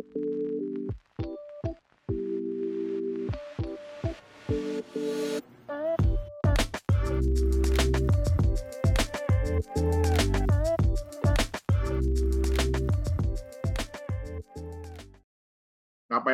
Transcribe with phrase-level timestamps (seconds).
[0.00, 0.16] Ngapain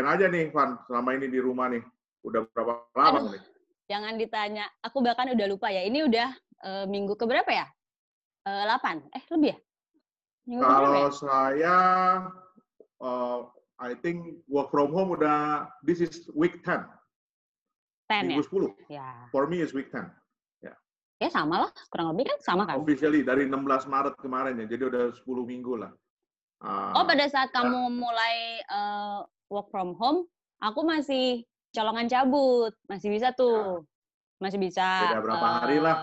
[0.06, 1.82] aja nih, Van, selama ini di rumah nih?
[2.22, 3.42] Udah berapa lama Aduh, nih?
[3.90, 4.70] jangan ditanya.
[4.78, 5.82] Aku bahkan udah lupa ya.
[5.82, 6.28] Ini udah
[6.62, 7.66] uh, minggu keberapa ya?
[8.46, 9.10] Uh, 8.
[9.10, 9.58] Eh, lebih ya?
[10.46, 11.10] Minggu Kalau ya?
[11.10, 11.78] saya,
[13.02, 16.88] uh, I think work from home udah, this is week 10.
[18.08, 18.88] 10 minggu ya?
[18.88, 18.92] 10.
[18.92, 19.10] Ya.
[19.28, 20.08] For me is week 10.
[20.64, 20.72] Ya.
[21.20, 22.80] ya sama lah, kurang lebih kan sama kan?
[22.80, 25.92] Officially dari 16 Maret kemarin ya, jadi udah 10 minggu lah.
[26.64, 29.20] Uh, oh, pada saat uh, kamu mulai uh,
[29.52, 30.24] work from home,
[30.64, 31.44] aku masih
[31.76, 34.40] colongan cabut, masih bisa tuh, ya.
[34.40, 34.88] masih bisa.
[35.12, 35.96] Beda berapa uh, hari lah.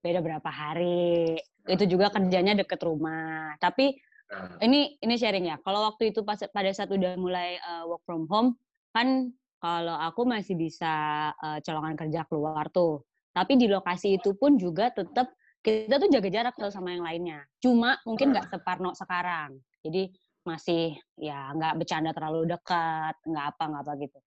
[0.00, 1.36] Beda berapa hari.
[1.68, 1.76] Ya.
[1.76, 3.52] Itu juga kerjanya deket rumah.
[3.60, 4.60] Tapi ya.
[4.64, 5.56] ini ini sharing ya.
[5.64, 8.54] Kalau waktu itu pas pada saat udah mulai uh, work from home,
[8.92, 13.02] kan kalau aku masih bisa uh, colongan kerja keluar tuh.
[13.34, 15.30] Tapi di lokasi itu pun juga tetap
[15.62, 17.42] kita tuh jaga jarak tuh sama yang lainnya.
[17.58, 19.58] Cuma mungkin nggak separno sekarang.
[19.82, 20.10] Jadi
[20.46, 24.18] masih ya nggak bercanda terlalu dekat, nggak apa nggak apa gitu.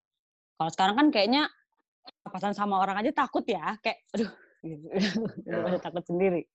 [0.60, 1.42] Kalau sekarang kan kayaknya
[2.22, 4.30] papasan sama orang aja takut ya, kayak aduh,
[4.62, 4.86] gitu.
[5.50, 5.78] ya.
[5.82, 6.46] takut sendiri.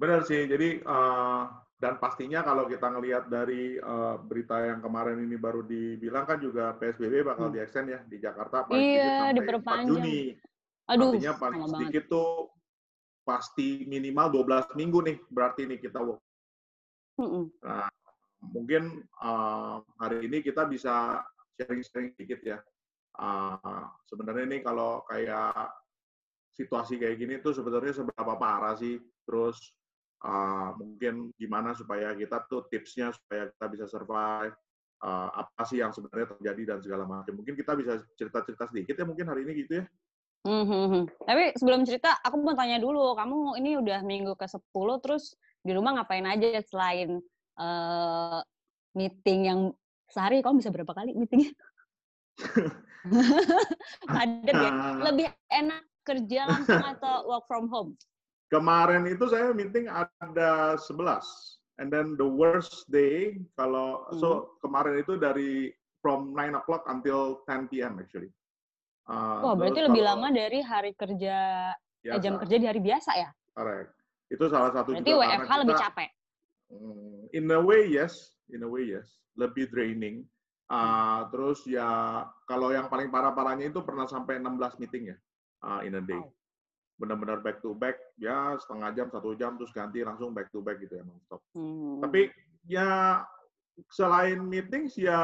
[0.00, 1.44] Benar sih, jadi uh,
[1.80, 6.76] dan pastinya kalau kita ngelihat dari uh, berita yang kemarin ini baru dibilang kan juga
[6.76, 7.54] PSBB bakal hmm.
[7.56, 10.20] di-extend ya di Jakarta paling iya, sedikit sampai 4 Juni.
[10.92, 12.12] Aduh, Artinya paling sedikit banget.
[12.12, 12.30] tuh
[13.24, 16.20] pasti minimal 12 minggu nih berarti nih kita work.
[17.64, 17.88] Nah,
[18.44, 21.24] mungkin uh, hari ini kita bisa
[21.56, 22.58] sharing-sharing sedikit ya.
[23.16, 25.72] Uh, sebenarnya ini kalau kayak
[26.52, 29.56] situasi kayak gini tuh sebenarnya seberapa parah sih, terus
[30.24, 34.54] uh, mungkin gimana supaya kita tuh tipsnya supaya kita bisa survive,
[35.04, 37.32] uh, apa sih yang sebenarnya terjadi dan segala macam.
[37.36, 39.84] Mungkin kita bisa cerita-cerita sedikit ya mungkin hari ini gitu ya.
[40.40, 41.28] Mm-hmm.
[41.28, 46.00] Tapi sebelum cerita, aku mau tanya dulu, kamu ini udah minggu ke-10, terus di rumah
[46.00, 47.20] ngapain aja selain
[47.60, 48.40] uh,
[48.96, 49.60] meeting yang
[50.08, 51.52] sehari kamu bisa berapa kali meetingnya?
[54.08, 54.70] Padat ya.
[55.12, 57.92] Lebih enak kerja langsung atau work from home?
[58.50, 60.90] Kemarin itu saya meeting ada 11.
[61.80, 64.20] And then the worst day kalau hmm.
[64.20, 65.72] so kemarin itu dari
[66.02, 67.96] from 9 o'clock until 10 p.m.
[68.02, 68.28] actually.
[69.08, 71.70] Uh, oh, berarti lebih lama dari hari kerja
[72.02, 72.16] biasa.
[72.16, 73.30] Eh, jam kerja di hari biasa ya?
[73.54, 73.90] Correct.
[74.30, 76.10] Itu salah satu berarti juga WFH lebih capek.
[76.70, 80.26] Hmm, in a way yes, in a way yes, lebih draining.
[80.70, 85.16] Uh, terus ya kalau yang paling parah-parahnya itu pernah sampai 16 meeting ya
[85.66, 86.22] uh, in a day.
[87.00, 90.76] Benar-benar back to back ya setengah jam satu jam terus ganti langsung back to back
[90.84, 91.40] gitu ya nonstop.
[91.56, 92.04] Hmm.
[92.04, 92.28] Tapi
[92.68, 93.24] ya
[93.88, 95.16] selain meetings ya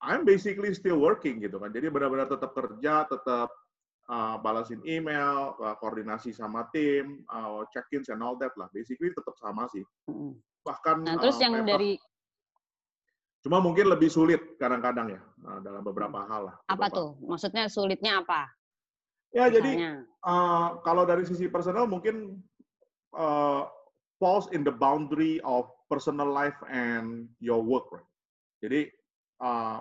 [0.00, 1.74] I'm basically still working gitu kan.
[1.74, 3.50] Jadi benar-benar tetap kerja, tetap
[4.08, 8.70] uh, balasin email, uh, koordinasi sama tim, uh, check-ins and all that lah.
[8.72, 9.84] Basically tetap sama sih.
[10.64, 11.92] Bahkan nah, terus uh, yang memang, dari
[13.40, 15.20] cuma mungkin lebih sulit kadang-kadang ya
[15.50, 16.56] uh, dalam beberapa hal lah.
[16.70, 17.20] Apa tuh?
[17.20, 18.48] Maksudnya sulitnya apa?
[19.30, 19.54] Ya Misalnya.
[19.54, 19.72] jadi
[20.26, 22.42] uh, kalau dari sisi personal mungkin
[23.14, 23.62] uh,
[24.18, 28.06] falls in the boundary of personal life and your work, right?
[28.60, 28.90] Jadi
[29.40, 29.80] uh,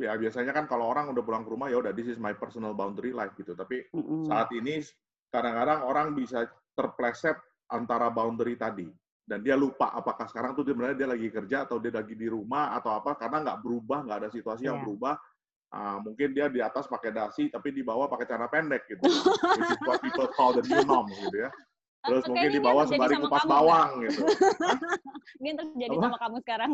[0.00, 2.72] ya biasanya kan kalau orang udah pulang ke rumah ya udah this is my personal
[2.72, 3.52] boundary life gitu.
[3.52, 4.26] Tapi mm-hmm.
[4.32, 4.80] saat ini
[5.28, 7.36] kadang-kadang orang bisa terpleset
[7.70, 8.88] antara boundary tadi
[9.24, 12.76] dan dia lupa apakah sekarang tuh sebenarnya dia lagi kerja atau dia lagi di rumah
[12.76, 14.76] atau apa karena nggak berubah nggak ada situasi yeah.
[14.76, 14.84] yang iya.
[14.84, 15.14] berubah
[15.72, 19.00] uh, mungkin dia di atas pakai dasi tapi di bawah pakai celana pendek gitu.
[19.06, 21.50] Which is what people call the new norm gitu ya.
[22.04, 24.04] Terus Atau mungkin di bawah sembari kupas bawang kan?
[24.04, 24.20] gitu.
[25.40, 26.72] Ini yang terjadi sama kamu sekarang.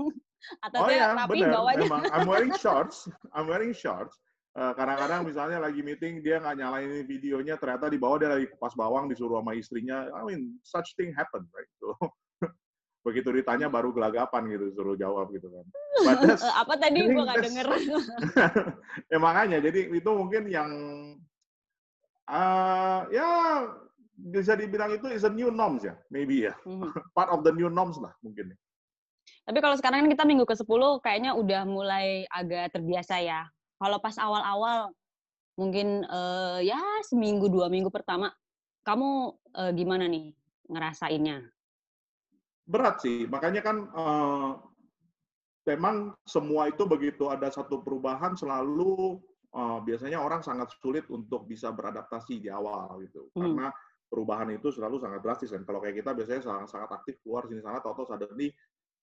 [0.66, 1.54] Atau oh, ya, rapi bener.
[1.54, 1.86] bawahnya?
[1.86, 3.06] Emang, I'm wearing shorts.
[3.30, 4.18] I'm wearing shorts.
[4.58, 8.74] Uh, kadang-kadang misalnya lagi meeting dia nggak nyalain videonya ternyata di bawah dia lagi kupas
[8.74, 10.10] bawang disuruh sama istrinya.
[10.10, 11.70] I mean such thing happen right?
[11.78, 11.94] So
[13.00, 15.64] begitu ditanya baru gelagapan gitu suruh jawab gitu kan.
[16.62, 17.66] apa tadi gue nggak denger.
[19.12, 20.70] ya makanya jadi itu mungkin yang
[22.28, 23.28] uh, ya
[24.20, 26.54] bisa dibilang itu is a new norms ya, maybe ya.
[26.68, 26.92] Mm-hmm.
[27.16, 28.52] Part of the new norms lah mungkin.
[29.48, 33.48] Tapi kalau sekarang kan kita minggu ke-10 kayaknya udah mulai agak terbiasa ya.
[33.80, 34.92] Kalau pas awal-awal
[35.56, 36.76] mungkin uh, ya
[37.08, 38.28] seminggu dua minggu pertama
[38.84, 40.36] kamu uh, gimana nih
[40.68, 41.48] ngerasainnya?
[42.70, 44.62] Berat sih, makanya kan uh,
[45.66, 49.18] memang semua itu begitu ada satu perubahan selalu
[49.54, 53.26] uh, biasanya orang sangat sulit untuk bisa beradaptasi di awal gitu.
[53.34, 53.42] Hmm.
[53.42, 53.66] Karena
[54.10, 55.62] perubahan itu selalu sangat drastis kan.
[55.66, 58.54] Kalau kayak kita biasanya sangat sangat aktif keluar sini sana, tahu-tahu suddenly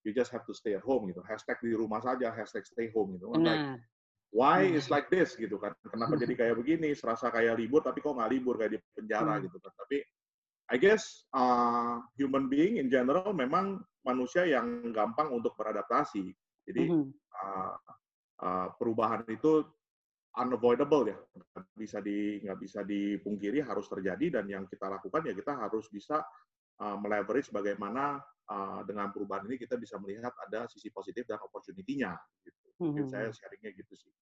[0.04, 1.20] you just have to stay at home gitu.
[1.24, 3.32] Hashtag di rumah saja, hashtag stay home gitu.
[3.32, 3.44] Benar.
[3.44, 3.64] Like,
[4.32, 5.72] why is like this gitu kan?
[5.88, 6.92] Kenapa jadi kayak begini?
[6.92, 9.44] Serasa kayak libur tapi kok nggak libur kayak di penjara hmm.
[9.48, 9.72] gitu kan?
[9.84, 9.96] Tapi
[10.68, 16.28] I guess uh, human being in general memang manusia yang gampang untuk beradaptasi.
[16.68, 17.08] Jadi mm -hmm.
[17.32, 17.76] uh,
[18.44, 19.64] uh, perubahan itu
[20.36, 25.32] unavoidable ya, nggak bisa di nggak bisa dipungkiri harus terjadi dan yang kita lakukan ya
[25.32, 26.20] kita harus bisa
[26.84, 28.20] uh, meleverage bagaimana
[28.52, 32.12] uh, dengan perubahan ini kita bisa melihat ada sisi positif dan opportunity-nya.
[32.44, 32.64] Gitu.
[32.84, 33.24] Mungkin mm -hmm.
[33.24, 34.12] saya sharingnya gitu sih.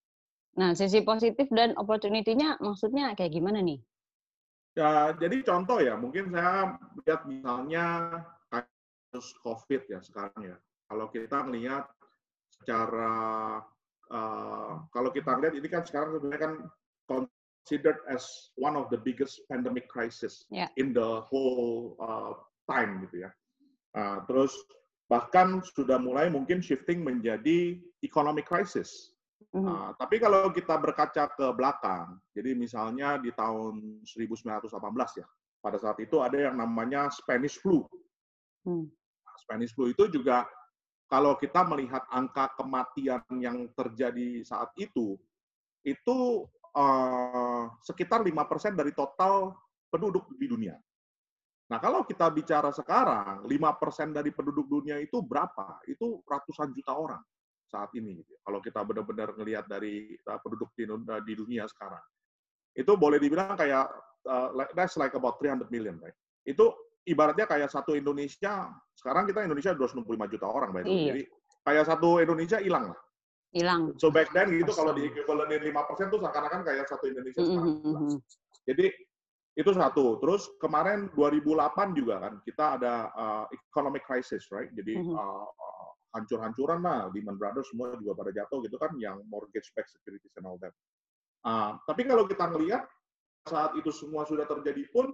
[0.56, 3.76] Nah, sisi positif dan opportunity-nya maksudnya kayak gimana nih?
[4.76, 8.12] Ya, jadi contoh ya, mungkin saya lihat misalnya
[8.52, 10.56] kasus COVID ya sekarang ya.
[10.92, 11.88] Kalau kita melihat
[12.52, 13.12] secara
[14.12, 16.54] uh, kalau kita lihat ini kan sekarang sebenarnya kan
[17.08, 20.68] considered as one of the biggest pandemic crisis yeah.
[20.76, 22.36] in the whole uh,
[22.68, 23.30] time gitu ya.
[23.96, 24.52] Uh, terus
[25.08, 29.15] bahkan sudah mulai mungkin shifting menjadi economic crisis
[29.54, 29.94] Mm-hmm.
[29.96, 34.68] Tapi kalau kita berkaca ke belakang, jadi misalnya di tahun 1918
[35.22, 35.26] ya,
[35.62, 37.86] pada saat itu ada yang namanya Spanish flu.
[38.66, 38.90] Mm.
[39.46, 40.42] Spanish flu itu juga
[41.06, 45.14] kalau kita melihat angka kematian yang terjadi saat itu,
[45.86, 46.18] itu
[46.74, 49.54] uh, sekitar 5% dari total
[49.86, 50.74] penduduk di dunia.
[51.66, 55.82] Nah, kalau kita bicara sekarang, 5% dari penduduk dunia itu berapa?
[55.86, 57.22] Itu ratusan juta orang
[57.66, 58.22] saat ini.
[58.22, 58.32] Gitu.
[58.42, 62.02] Kalau kita benar-benar ngelihat dari uh, penduduk di, uh, di dunia sekarang,
[62.76, 63.88] itu boleh dibilang kayak
[64.28, 66.14] uh, that's like about 300 million, right?
[66.46, 66.74] Itu
[67.06, 68.70] ibaratnya kayak satu Indonesia.
[68.92, 71.14] Sekarang kita Indonesia 265 juta orang, by iya.
[71.14, 71.22] Jadi
[71.66, 73.00] kayak satu Indonesia hilang lah.
[73.54, 73.94] Hilang.
[73.96, 77.78] So back then gitu kalau di equivalenin 5% tuh seakan-akan kayak satu Indonesia sekarang.
[77.82, 78.14] Mm -hmm.
[78.66, 78.86] Jadi
[79.56, 80.20] itu satu.
[80.20, 84.68] Terus kemarin 2008 juga kan kita ada uh, economic crisis, right?
[84.76, 85.16] Jadi mm -hmm.
[85.16, 85.48] uh,
[86.16, 90.48] hancur-hancuran lah, Lehman Brothers semua juga pada jatuh gitu kan, yang mortgage backed securities and
[90.48, 90.72] all that.
[91.44, 92.88] Uh, tapi kalau kita ngelihat
[93.46, 95.12] saat itu semua sudah terjadi pun,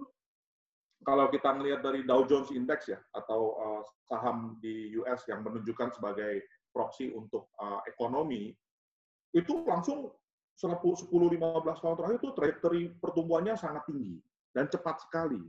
[1.03, 5.99] kalau kita melihat dari Dow Jones Index ya, atau uh, saham di US yang menunjukkan
[5.99, 6.41] sebagai
[6.71, 8.55] proxy untuk uh, ekonomi,
[9.35, 10.09] itu langsung
[10.57, 11.11] 10-15
[11.81, 14.21] tahun terakhir itu trajektori pertumbuhannya sangat tinggi
[14.53, 15.41] dan cepat sekali.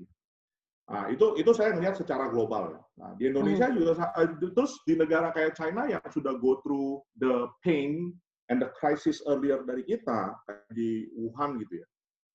[0.84, 2.76] Nah, itu itu saya melihat secara global.
[3.00, 3.76] Nah, di Indonesia hmm.
[3.80, 8.12] juga uh, terus di negara kayak China yang sudah go through the pain
[8.52, 10.36] and the crisis earlier dari kita
[10.76, 11.86] di Wuhan gitu ya.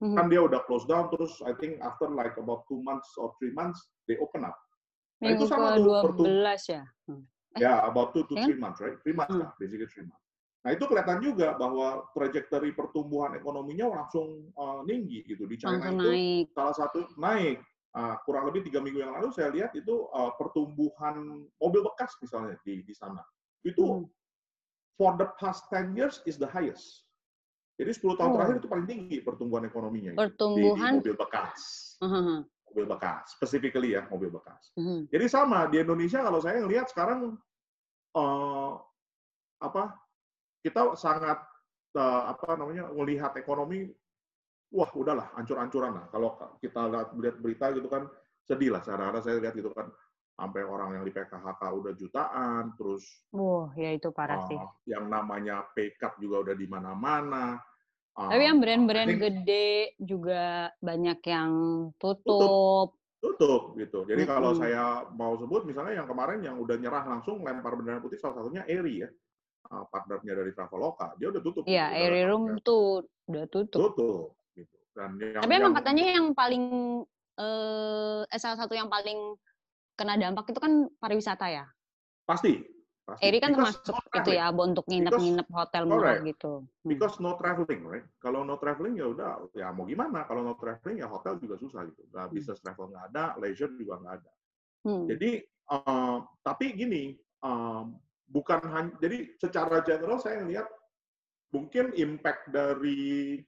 [0.02, 0.16] Hmm.
[0.18, 3.54] Kan dia udah close down terus I think after like about two months or three
[3.54, 3.78] months
[4.10, 4.58] they open up.
[5.22, 6.82] Nah, itu sama tuh 12 ya.
[7.06, 7.24] Hmm.
[7.54, 8.50] Eh, ya, about two to ya?
[8.50, 8.98] three months, right?
[9.06, 9.46] Three months hmm.
[9.46, 10.26] lah, basically three months.
[10.60, 16.04] Nah itu kelihatan juga bahwa trajektori pertumbuhan ekonominya langsung uh, tinggi gitu di China langsung
[16.04, 16.46] itu naik.
[16.52, 17.64] salah satu naik
[17.96, 22.60] uh, kurang lebih tiga minggu yang lalu saya lihat itu uh, pertumbuhan mobil bekas misalnya
[22.62, 23.22] di di sana
[23.66, 24.06] itu hmm.
[25.00, 27.08] for the past 10 years is the highest.
[27.80, 28.36] Jadi 10 tahun oh.
[28.36, 31.62] terakhir itu paling tinggi pertumbuhan ekonominya pertumbuhan di, di mobil bekas.
[32.04, 32.44] Uh-huh.
[32.70, 34.76] Mobil bekas, specifically ya mobil bekas.
[34.76, 35.08] Uh-huh.
[35.08, 37.40] Jadi sama di Indonesia kalau saya ngelihat sekarang
[38.20, 38.74] uh,
[39.64, 39.96] apa
[40.60, 41.40] kita sangat
[41.96, 43.88] uh, apa namanya melihat ekonomi
[44.70, 46.06] wah udahlah ancur-ancuran lah.
[46.14, 46.82] Kalau kita
[47.18, 48.06] lihat berita gitu kan
[48.46, 48.82] sedih lah.
[48.86, 49.90] Sekarang saya lihat gitu kan
[50.40, 53.04] sampai orang yang di PKHK udah jutaan, terus
[53.36, 54.60] Wah, ya itu parah uh, sih.
[54.88, 57.60] Yang namanya paycut juga udah di mana-mana.
[58.16, 61.52] Uh, Tapi yang brand-brand gede juga banyak yang
[62.00, 62.96] tutup.
[63.20, 64.08] Tutup, tutup gitu.
[64.08, 64.32] Jadi -hmm.
[64.32, 68.40] kalau saya mau sebut misalnya yang kemarin yang udah nyerah langsung lempar bendera putih salah
[68.40, 69.12] satunya Eri ya.
[69.70, 71.64] Uh, partnernya dari Traveloka, dia udah tutup.
[71.68, 73.92] Iya, Eri Room tuh udah tutup.
[73.92, 74.39] Tutup
[75.00, 76.66] dan yang, Tapi emang yang, katanya yang paling
[77.40, 79.40] eh, salah satu yang paling
[79.96, 81.66] kena dampak itu kan pariwisata ya?
[82.28, 82.60] Pasti.
[83.08, 83.24] pasti.
[83.24, 86.68] Eri kan because termasuk no itu ya, untuk nginep-nginep hotel murah gitu.
[86.68, 86.88] Hmm.
[86.88, 88.08] Because no traveling, right?
[88.20, 90.28] Kalau no traveling ya udah, ya mau gimana?
[90.28, 92.04] Kalau no traveling ya hotel juga susah gitu.
[92.12, 92.36] Nggak hmm.
[92.36, 94.32] business travel nggak ada, leisure juga nggak ada.
[94.84, 95.04] Hmm.
[95.08, 95.32] Jadi,
[95.72, 97.98] uh, tapi gini, um,
[98.30, 100.70] bukan hanya, jadi secara general saya lihat
[101.50, 103.42] mungkin impact dari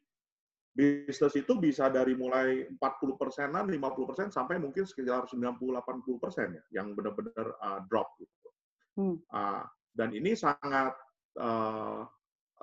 [0.71, 6.63] bisnis itu bisa dari mulai 40 persenan, 50 persen, sampai mungkin sekitar 90-80 persen ya,
[6.81, 8.15] yang benar-benar uh, drop.
[8.15, 8.49] Gitu.
[8.95, 9.15] Hmm.
[9.27, 10.95] Uh, dan ini sangat,
[11.35, 12.07] uh,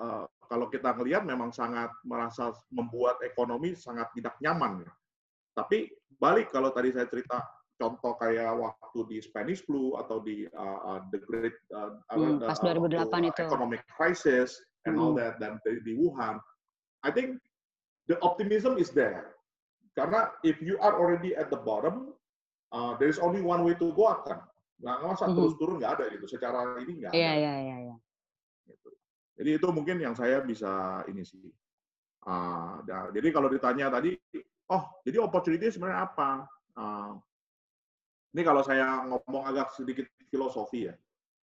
[0.00, 4.88] uh, kalau kita ngelihat memang sangat merasa membuat ekonomi sangat tidak nyaman.
[4.88, 4.92] Ya.
[5.60, 7.44] Tapi balik kalau tadi saya cerita
[7.78, 13.06] contoh kayak waktu di Spanish flu atau di uh, the Great uh, hmm, pas 2008
[13.06, 15.02] uh, itu economic crisis and hmm.
[15.04, 16.42] all that dan di, di Wuhan,
[17.06, 17.38] I think
[18.08, 19.36] the optimism is there.
[19.94, 22.16] Karena if you are already at the bottom,
[22.72, 24.40] uh, there is only one way to go up kan.
[24.80, 25.36] Nggak masa mm -hmm.
[25.36, 26.26] terus turun nggak ada gitu.
[26.26, 27.40] Secara ini nggak yeah, ada.
[27.40, 27.96] Iya, iya, iya.
[28.66, 28.88] Gitu.
[29.38, 31.46] Jadi itu mungkin yang saya bisa ini sih.
[32.26, 34.14] Uh, nah, jadi kalau ditanya tadi,
[34.68, 36.30] oh jadi opportunity sebenarnya apa?
[36.78, 37.12] Uh,
[38.36, 40.94] ini kalau saya ngomong agak sedikit filosofi ya.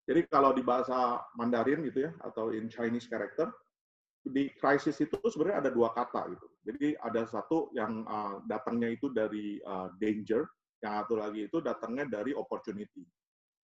[0.04, 3.48] Jadi kalau di bahasa Mandarin gitu ya, atau in Chinese character,
[4.24, 6.48] di krisis itu sebenarnya ada dua kata gitu.
[6.64, 10.48] Jadi ada satu yang uh, datangnya itu dari uh, danger,
[10.80, 13.04] yang satu lagi itu datangnya dari opportunity.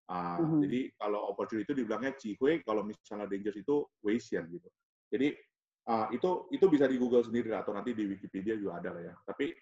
[0.10, 0.60] Uh, mm-hmm.
[0.68, 4.68] Jadi kalau opportunity itu dibilangnya cihui, kalau misalnya danger itu weixian gitu.
[5.10, 5.38] Jadi
[5.88, 9.15] uh, itu itu bisa di Google sendiri atau nanti di Wikipedia juga ada lah ya.
[9.24, 9.53] Tapi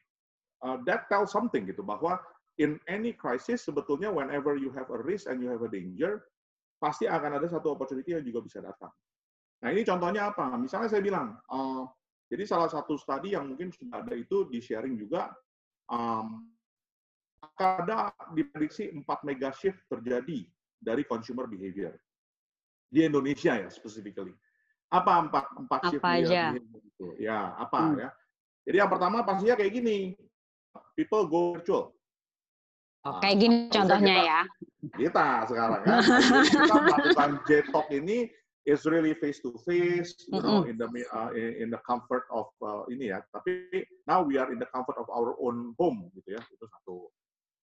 [0.65, 2.17] uh, that tells something gitu bahwa
[2.58, 6.25] in any crisis sebetulnya whenever you have a risk and you have a danger,
[6.82, 8.89] pasti akan ada satu opportunity yang juga bisa datang.
[9.62, 10.53] Nah ini contohnya apa?
[10.58, 11.86] Misalnya saya bilang, uh,
[12.27, 15.31] jadi salah satu studi yang mungkin sudah ada itu di sharing juga,
[15.88, 16.43] um,
[17.39, 20.43] akan ada diprediksi 4 mega shift terjadi
[20.75, 21.96] dari consumer behavior.
[22.91, 24.36] Di Indonesia ya, specifically.
[24.91, 26.51] Apa empat, empat apa shift aja?
[26.60, 27.15] Itu?
[27.15, 28.00] Ya, apa hmm.
[28.03, 28.10] ya?
[28.67, 29.98] Jadi yang pertama pastinya kayak gini,
[31.00, 31.96] people go virtual.
[33.07, 34.39] Oh, kayak gini nah, contohnya kita, ya.
[35.00, 35.98] Kita sekarang kan,
[36.43, 37.31] kita melakukan
[38.03, 38.17] ini
[38.68, 42.84] is really face to face, you know, in the uh, in the comfort of uh,
[42.92, 43.24] ini ya.
[43.32, 43.72] Tapi
[44.04, 46.42] now we are in the comfort of our own home, gitu ya.
[46.52, 47.08] Itu satu.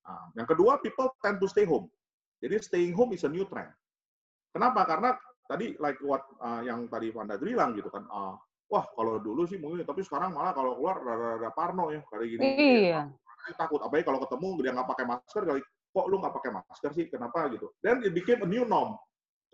[0.08, 1.92] Nah, yang kedua, people tend to stay home.
[2.40, 3.68] Jadi staying home is a new trend.
[4.56, 4.88] Kenapa?
[4.88, 5.12] Karena
[5.44, 8.08] tadi like what uh, yang tadi Wanda bilang gitu kan.
[8.08, 8.34] Uh,
[8.72, 12.44] wah kalau dulu sih mungkin, tapi sekarang malah kalau keluar rada-rada parno ya kayak gini.
[12.88, 13.12] Iya
[13.52, 15.60] takut apalagi kalau ketemu dia nggak pakai masker kali
[15.92, 18.96] kok lu nggak pakai masker sih kenapa gitu dan it became a new norm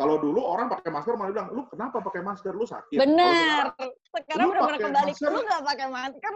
[0.00, 2.56] kalau dulu orang pakai masker malah bilang lu kenapa pakai masker?
[2.56, 2.96] Lu sakit.
[2.96, 3.76] Benar
[4.16, 6.32] sekarang udah kembali masker, lu nggak pakai masker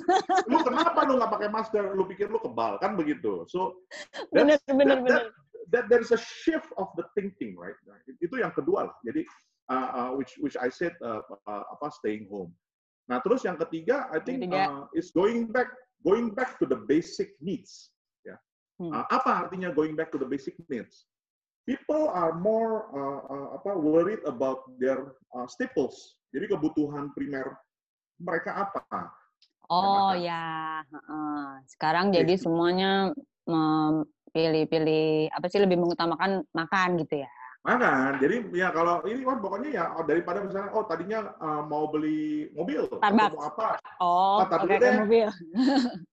[0.50, 1.84] lu kenapa lu nggak pakai masker?
[1.94, 2.82] Lu pikir lu kebal.
[2.82, 3.46] Kan begitu.
[3.46, 3.86] So
[4.34, 5.22] benar benar benar
[5.70, 7.78] that there is a shift of the thinking right?
[8.18, 8.96] Itu yang kedua lah.
[9.06, 9.22] Jadi
[9.70, 12.50] uh, uh, which which I said uh, uh, apa staying home.
[13.06, 15.70] Nah terus yang ketiga I think uh, is going back
[16.02, 17.94] going back to the basic needs.
[18.26, 18.36] Ya.
[18.82, 18.90] Hmm.
[18.90, 21.06] Uh, apa artinya going back to the basic needs?
[21.64, 26.20] People are more uh, uh, apa worried about their uh, staples.
[26.28, 27.56] Jadi kebutuhan primer
[28.20, 28.84] mereka apa?
[29.72, 33.16] Oh ya, uh, sekarang jadi semuanya
[34.28, 37.30] pilih-pilih apa sih lebih mengutamakan makan gitu ya?
[37.64, 38.20] Makan.
[38.20, 42.52] Jadi ya kalau ini kan pokoknya ya oh, daripada misalnya oh tadinya uh, mau beli
[42.52, 43.32] mobil Starbucks.
[43.32, 43.68] mau apa?
[44.04, 44.92] Oh, nah, okay, deh.
[45.00, 45.28] mobil.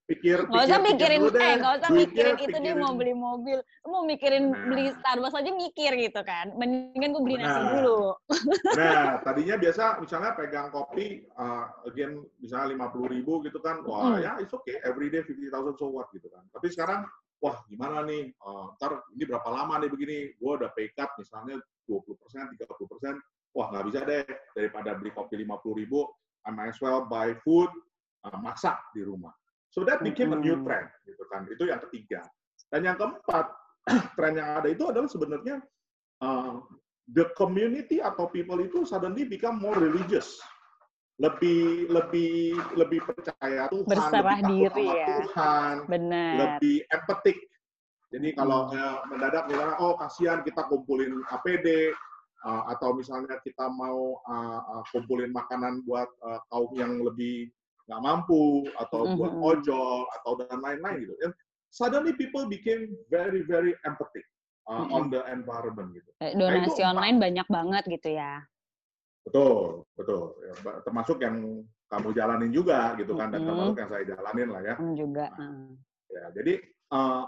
[0.08, 2.64] Pikir, nggak usah mikirin, pikir eh nggak usah mikirin itu pikirin.
[2.64, 4.64] dia mau beli mobil, mau mikirin nah.
[4.64, 6.56] beli Starbucks aja mikir gitu kan.
[6.56, 7.68] Mendingan gue beli nasi nah.
[7.76, 8.00] dulu.
[8.72, 14.16] nah, tadinya biasa misalnya pegang kopi, uh, again misalnya lima puluh ribu gitu kan, wah
[14.16, 14.24] hmm.
[14.24, 16.40] ya it's okay, every day fifty thousand so what gitu kan.
[16.48, 17.04] Tapi sekarang
[17.42, 21.58] wah gimana nih, uh, ntar ini berapa lama nih begini, gue udah pay cut misalnya
[21.90, 23.18] 20%, 30%,
[23.58, 26.06] wah nggak bisa deh, daripada beli kopi 50 ribu,
[26.46, 27.68] I might as well buy food,
[28.22, 29.34] uh, masak di rumah.
[29.74, 31.48] So that became a new trend, gitu kan.
[31.48, 32.22] Itu yang ketiga.
[32.70, 33.50] Dan yang keempat,
[34.16, 35.58] tren yang ada itu adalah sebenarnya
[36.22, 36.62] uh,
[37.10, 40.38] the community atau people itu suddenly become more religious
[41.22, 45.06] lebih lebih lebih percaya Tuhan, berserah lebih diri ya.
[45.06, 46.34] Tuhan, Benar.
[46.34, 47.38] lebih empatik.
[48.12, 48.74] Jadi kalau hmm.
[48.74, 51.94] ya, mendadak misalnya oh kasihan kita kumpulin APD
[52.44, 57.48] uh, atau misalnya kita mau uh, uh, kumpulin makanan buat uh, kaum yang lebih
[57.90, 59.18] nggak mampu atau mm-hmm.
[59.18, 61.14] buat ojol atau dan lain-lain gitu.
[61.26, 61.32] And
[61.74, 64.26] suddenly people became very very empathic
[64.70, 64.94] uh, mm-hmm.
[64.94, 66.10] on the environment gitu.
[66.38, 68.46] Donasi nah, online banyak banget gitu ya.
[69.22, 70.34] Betul, betul.
[70.42, 74.74] Ya, termasuk yang kamu jalanin juga gitu kan, dan termasuk yang saya jalanin lah ya.
[74.96, 75.26] Juga.
[75.38, 75.70] Nah,
[76.10, 76.54] ya, jadi
[76.90, 77.22] uh,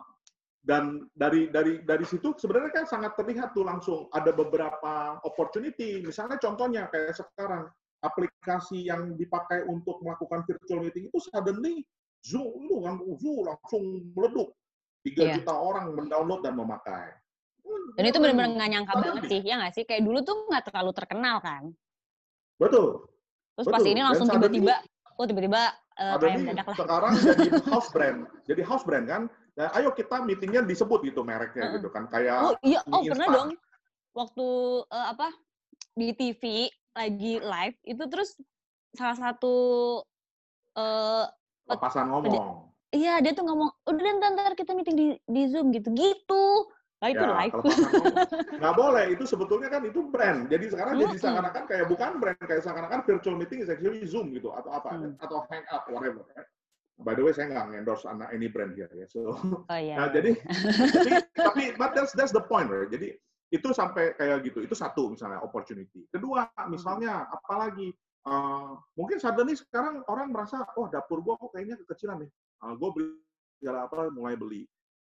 [0.65, 6.01] dan dari dari dari situ sebenarnya kan sangat terlihat tuh langsung ada beberapa opportunity.
[6.03, 7.69] Misalnya contohnya kayak sekarang
[8.01, 11.85] aplikasi yang dipakai untuk melakukan virtual meeting itu suddenly
[12.25, 13.85] Zoom itu kan Zoom langsung
[14.17, 14.51] meleduk.
[15.05, 15.37] 3 yeah.
[15.37, 17.13] juta orang mendownload dan memakai.
[17.95, 19.85] Dan itu benar-benar nggak nyangka banget sih, ya nggak sih?
[19.85, 21.77] Kayak dulu tuh nggak terlalu terkenal kan?
[22.59, 23.07] Betul.
[23.55, 23.75] Terus Betul.
[23.75, 24.75] pas ini langsung tiba-tiba,
[25.19, 25.63] oh tiba-tiba
[25.99, 26.77] uh, kayak mendadak lah.
[26.77, 29.23] Sekarang jadi house brand, jadi house brand kan.
[29.55, 31.73] Dan ayo kita meetingnya disebut gitu mereknya uh.
[31.79, 32.39] gitu kan, kayak.
[32.43, 33.51] Oh iya, oh pernah dong.
[34.15, 34.47] Waktu
[34.91, 35.31] uh, apa
[35.95, 38.39] di TV lagi live itu terus
[38.95, 39.55] salah satu
[40.79, 41.27] uh,
[41.79, 42.75] pasan ngomong.
[42.95, 46.71] Iya, dia tuh ngomong, udah ntar, ntar kita meeting di, di Zoom gitu-gitu.
[47.05, 47.55] Nah, itu ya, live.
[48.65, 50.49] Nggak boleh, itu sebetulnya kan itu brand.
[50.49, 54.49] Jadi sekarang jadi seakan-akan kayak bukan brand, kayak seakan-akan virtual meeting is actually Zoom gitu,
[54.57, 55.21] atau apa, hmm.
[55.21, 56.25] atau Hangout, whatever.
[57.03, 59.05] by the way saya nggak endorse anak any brand here ya.
[59.05, 59.97] So, oh, iya.
[60.01, 60.33] nah, jadi,
[60.95, 62.89] tapi, tapi but that's that's the point, right?
[62.89, 63.19] Jadi
[63.53, 64.65] itu sampai kayak gitu.
[64.65, 66.09] Itu satu misalnya opportunity.
[66.09, 67.93] Kedua, misalnya apalagi
[68.25, 72.31] uh, mungkin suddenly sekarang orang merasa, oh dapur gua kok kayaknya kekecilan nih.
[72.65, 73.21] Uh, gua beli
[73.61, 74.65] segala apa mulai beli.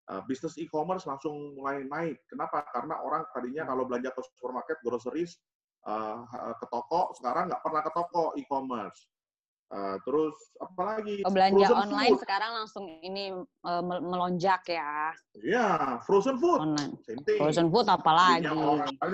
[0.03, 2.19] Uh, bisnis e-commerce langsung mulai naik.
[2.27, 2.67] Kenapa?
[2.75, 5.39] Karena orang tadinya kalau belanja ke supermarket, groceries,
[5.87, 6.27] uh,
[6.59, 9.07] ke toko, sekarang nggak pernah ke toko e-commerce.
[9.73, 12.21] Uh, terus apalagi oh, belanja online food.
[12.21, 13.33] sekarang langsung ini
[13.65, 15.09] uh, melonjak ya.
[15.33, 16.61] Iya, frozen food.
[16.61, 16.93] Online.
[17.41, 18.45] Frozen food apalagi.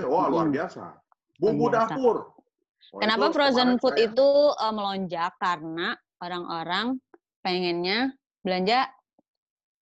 [0.03, 1.00] wah luar biasa.
[1.39, 1.96] Bumbu biasa.
[1.96, 2.36] dapur.
[2.91, 4.12] Wah, Kenapa frozen food saya...
[4.12, 5.31] itu uh, melonjak?
[5.39, 7.00] Karena orang-orang
[7.39, 8.12] pengennya
[8.43, 8.91] belanja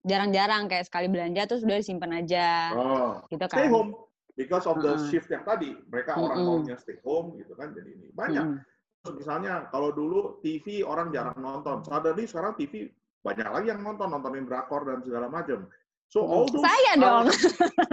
[0.05, 2.47] jarang-jarang kayak sekali belanja terus udah disimpan aja.
[2.75, 3.11] Oh.
[3.31, 3.57] Gitu kan.
[3.57, 3.95] Stay home
[4.37, 5.07] because of the uh -huh.
[5.09, 5.73] shift yang tadi.
[5.89, 6.25] Mereka uh -huh.
[6.29, 8.11] orang maunya stay home gitu kan jadi ini.
[8.13, 8.45] Banyak.
[8.45, 8.75] Uh -huh
[9.15, 12.91] misalnya kalau dulu TV orang jarang nonton, suddenly sekarang TV
[13.23, 15.67] banyak lagi yang nonton, nontonin drakor dan segala macam.
[16.07, 17.27] So all those saya dong.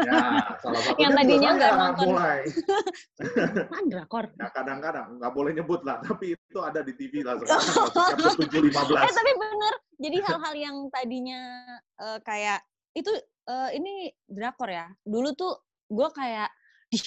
[0.04, 0.20] Ya,
[0.60, 2.06] salah satu yang tadinya nggak nonton.
[2.14, 2.40] Mulai.
[3.90, 4.24] Drakor.
[4.38, 8.82] Ya kadang-kadang nggak boleh nyebut lah, tapi itu ada di TV lah sekarang tujuh lima
[8.86, 9.02] belas.
[9.08, 11.40] Eh tapi bener, jadi hal-hal yang tadinya
[11.98, 12.62] uh, kayak
[12.94, 13.10] itu
[13.50, 14.86] uh, ini drakor ya.
[15.02, 15.58] Dulu tuh
[15.90, 16.52] gue kayak
[16.92, 16.98] di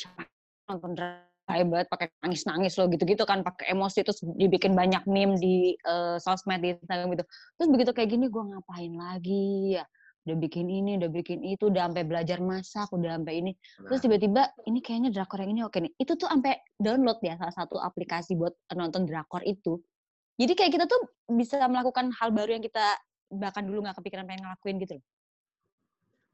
[0.68, 5.00] nonton drakor hebat pakai nangis nangis loh gitu gitu kan pakai emosi terus dibikin banyak
[5.08, 7.24] meme di uh, sosmed di Instagram gitu
[7.56, 9.88] terus begitu kayak gini gue ngapain lagi ya
[10.28, 13.52] udah bikin ini udah bikin itu udah sampai belajar masak udah sampai ini.
[13.80, 15.96] Terus tiba-tiba ini kayaknya drakor yang ini oke nih.
[15.96, 19.80] Itu tuh sampai download ya salah satu aplikasi buat nonton drakor itu.
[20.36, 21.00] Jadi kayak kita tuh
[21.32, 23.00] bisa melakukan hal baru yang kita
[23.32, 25.06] bahkan dulu nggak kepikiran pengen ngelakuin gitu loh.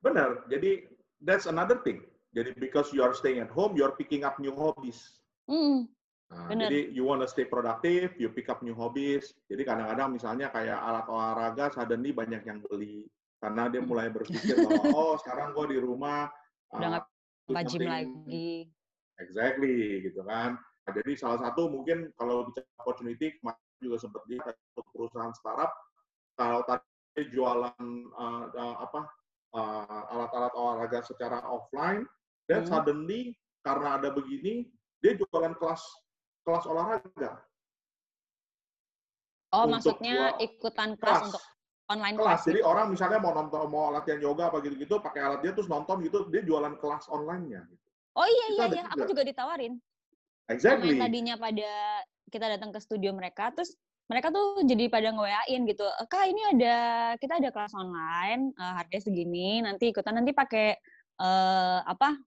[0.01, 0.29] Benar.
[0.49, 0.89] Jadi
[1.21, 2.01] that's another thing.
[2.33, 5.21] Jadi because you are staying at home, you are picking up new hobbies.
[5.45, 5.85] Mm.
[6.33, 9.37] Nah, jadi you want to stay productive, you pick up new hobbies.
[9.45, 13.05] Jadi kadang-kadang misalnya kayak alat olahraga suddenly banyak yang beli
[13.43, 16.31] karena dia mulai berpikir bahwa oh sekarang gue di rumah
[16.71, 17.05] udah nggak
[17.51, 18.71] uh, gym lagi.
[19.19, 20.55] Exactly gitu kan.
[20.55, 23.35] Nah, jadi salah satu mungkin kalau bicara opportunity
[23.83, 24.55] juga sempat lihat
[24.95, 25.75] perusahaan startup
[26.39, 27.83] kalau tadi jualan
[28.15, 29.01] uh, uh, apa
[29.53, 32.07] uh, alat-alat olahraga secara offline
[32.47, 32.69] dan hmm.
[32.71, 34.67] suddenly karena ada begini,
[34.99, 35.83] dia jualan kelas
[36.43, 37.31] kelas olahraga.
[39.53, 41.43] Oh, maksudnya ikutan kelas, kelas untuk
[41.91, 42.27] online kelas.
[42.27, 42.43] kelas.
[42.47, 42.69] Jadi gitu?
[42.69, 46.27] orang misalnya mau nonton mau latihan yoga apa gitu-gitu pakai alat dia terus nonton gitu,
[46.31, 47.83] dia jualan kelas online-nya gitu.
[48.13, 49.73] Oh iya iya iya, aku juga ditawarin.
[50.47, 50.95] Exactly.
[50.95, 51.71] Yang tadinya pada
[52.29, 53.73] kita datang ke studio mereka terus
[54.11, 56.75] mereka tuh jadi pada ngewain gitu, kak ini ada
[57.17, 60.75] kita ada kelas online uh, harganya segini, nanti ikutan nanti pakai
[61.23, 62.19] uh, apa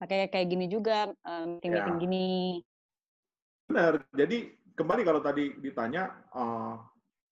[0.00, 1.12] pakai kayak gini juga
[1.60, 2.00] meeting meeting ya.
[2.00, 2.28] gini
[3.68, 4.38] benar jadi
[4.74, 6.80] kembali kalau tadi ditanya uh,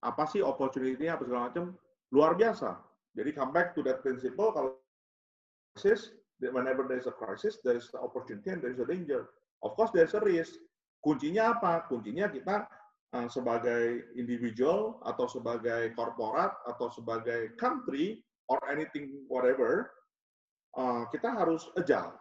[0.04, 1.74] apa sih opportunity-nya apa segala macam
[2.14, 2.78] luar biasa.
[3.18, 4.78] Jadi come back to that principle kalau
[5.74, 9.30] crisis whenever there is a crisis there is the opportunity and there is a danger.
[9.66, 10.54] Of course there is a risk.
[11.02, 11.86] Kuncinya apa?
[11.90, 12.66] Kuncinya kita
[13.14, 19.90] uh, sebagai individual atau sebagai korporat atau sebagai country or anything whatever
[20.78, 22.14] uh, kita harus agile.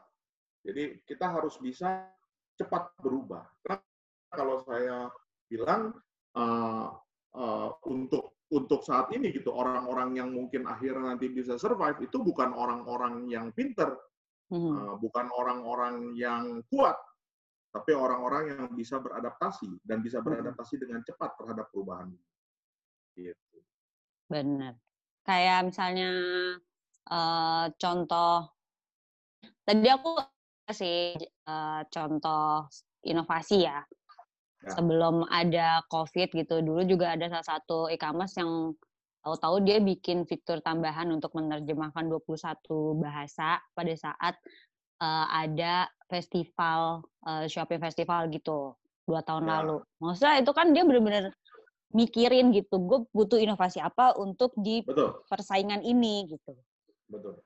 [0.65, 2.09] Jadi kita harus bisa
[2.57, 3.45] cepat berubah.
[3.63, 3.79] Karena
[4.33, 5.07] kalau saya
[5.47, 5.95] bilang
[6.35, 6.91] uh,
[7.38, 12.56] uh, untuk untuk saat ini gitu orang-orang yang mungkin akhirnya nanti bisa survive itu bukan
[12.56, 13.91] orang-orang yang pinter,
[14.50, 14.71] hmm.
[14.71, 16.95] uh, bukan orang-orang yang kuat,
[17.76, 20.26] tapi orang-orang yang bisa beradaptasi dan bisa hmm.
[20.32, 22.08] beradaptasi dengan cepat terhadap perubahan.
[23.19, 23.58] Gitu.
[24.32, 24.80] Benar.
[25.28, 26.12] Kayak misalnya
[27.12, 28.47] uh, contoh
[29.67, 30.23] tadi aku
[30.71, 31.19] sih
[31.52, 32.71] uh, contoh
[33.04, 33.84] inovasi ya.
[34.67, 34.75] Ya.
[34.75, 38.75] Sebelum ada COVID gitu, dulu juga ada salah satu e-commerce yang
[39.23, 44.36] tahu-tahu dia bikin fitur tambahan untuk menerjemahkan 21 bahasa pada saat
[44.99, 48.75] uh, ada festival uh, shopping festival gitu
[49.08, 49.51] dua tahun ya.
[49.60, 49.77] lalu.
[50.03, 51.32] Maksudnya itu kan dia benar-benar
[51.95, 55.23] mikirin gitu, gue butuh inovasi apa untuk di Betul.
[55.32, 56.51] persaingan ini gitu.
[57.08, 57.39] Betul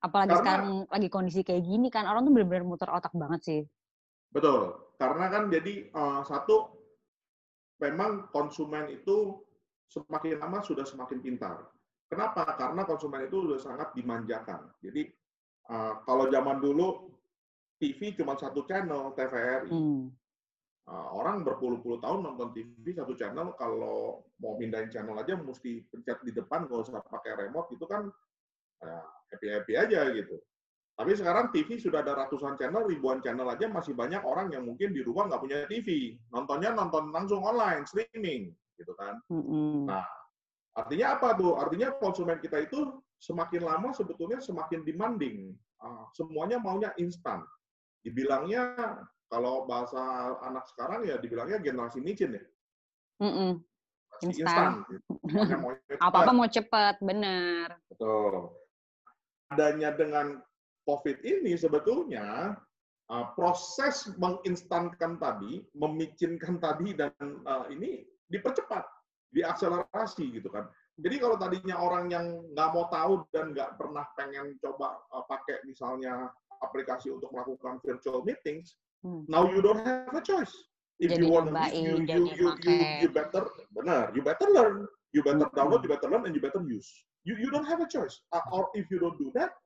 [0.00, 3.60] apalagi karena, sekarang lagi kondisi kayak gini kan orang tuh benar-benar muter otak banget sih
[4.30, 4.90] betul.
[4.96, 6.76] Karena kan jadi uh, satu
[7.80, 9.40] memang konsumen itu
[9.90, 11.66] semakin lama sudah semakin pintar.
[12.06, 12.44] Kenapa?
[12.58, 14.70] Karena konsumen itu sudah sangat dimanjakan.
[14.82, 15.08] Jadi
[15.70, 17.10] uh, kalau zaman dulu
[17.80, 20.04] TV cuma satu channel TVRI hmm.
[20.84, 26.20] uh, orang berpuluh-puluh tahun nonton TV satu channel kalau mau pindahin channel aja mesti pencet
[26.20, 28.10] di depan kalau usah pakai remote itu kan
[28.84, 30.36] uh, happy-happy aja gitu.
[31.00, 34.92] Tapi sekarang TV sudah ada ratusan channel, ribuan channel aja masih banyak orang yang mungkin
[34.92, 36.20] di rumah nggak punya TV.
[36.28, 39.16] Nontonnya nonton langsung online, streaming, gitu kan.
[39.32, 39.88] Mm-hmm.
[39.88, 40.04] Nah,
[40.78, 41.58] Artinya apa tuh?
[41.58, 45.52] Artinya konsumen kita itu semakin lama sebetulnya semakin demanding.
[45.80, 47.42] Uh, semuanya maunya instan.
[48.06, 48.76] Dibilangnya
[49.26, 49.98] kalau bahasa
[50.46, 52.44] anak sekarang ya dibilangnya generasi micin ya.
[53.20, 53.50] Mm -mm.
[54.24, 54.84] Instan.
[54.86, 55.10] Gitu.
[56.06, 57.76] Apa-apa mau cepat, benar.
[57.90, 58.54] Betul.
[59.50, 60.38] Adanya dengan
[60.88, 62.56] COVID ini sebetulnya
[63.10, 67.12] uh, proses menginstankan tadi, memicinkan tadi dan
[67.44, 68.86] uh, ini dipercepat
[69.34, 70.66] diakselerasi gitu kan.
[71.00, 75.62] Jadi kalau tadinya orang yang nggak mau tahu dan nggak pernah pengen coba uh, pakai
[75.64, 76.28] misalnya
[76.60, 79.24] aplikasi untuk melakukan virtual meetings, hmm.
[79.26, 80.52] now you don't have a choice.
[81.00, 84.84] If jadi you want to you, you, you, you, you better, benar, you better learn,
[85.16, 85.56] you better hmm.
[85.56, 86.88] download, you better learn, and you better use.
[87.24, 88.20] You you don't have a choice.
[88.36, 89.56] Uh, or if you don't do that,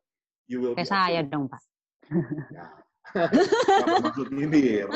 [0.50, 0.74] you will.
[0.76, 1.62] Kayak saya dong pak.
[2.52, 2.66] Ya.
[4.00, 4.82] maksud ini.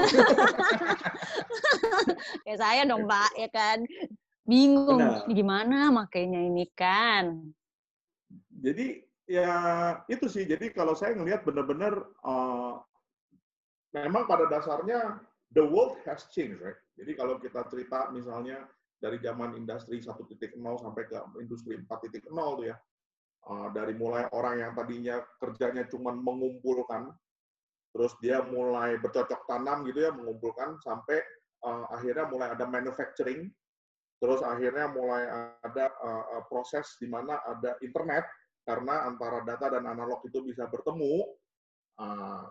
[2.45, 3.85] Kayak saya dong pak, ya kan
[4.49, 5.29] bingung Benar.
[5.29, 7.53] gimana makainya ini kan.
[8.49, 9.53] Jadi ya
[10.09, 10.49] itu sih.
[10.49, 12.81] Jadi kalau saya ngelihat benar-benar uh,
[13.93, 15.21] memang pada dasarnya
[15.53, 16.81] the world has changed, right?
[16.97, 18.65] Jadi kalau kita cerita misalnya
[18.99, 20.19] dari zaman industri 1.0
[20.59, 22.77] sampai ke industri 4.0 tuh ya.
[23.49, 27.09] Uh, dari mulai orang yang tadinya kerjanya cuma mengumpulkan,
[27.97, 31.17] terus dia mulai bercocok tanam gitu ya, mengumpulkan sampai
[31.65, 33.49] uh, akhirnya mulai ada manufacturing,
[34.19, 35.23] Terus akhirnya mulai
[35.63, 38.27] ada uh, proses di mana ada internet
[38.67, 41.23] karena antara data dan analog itu bisa bertemu.
[41.99, 42.47] Uh,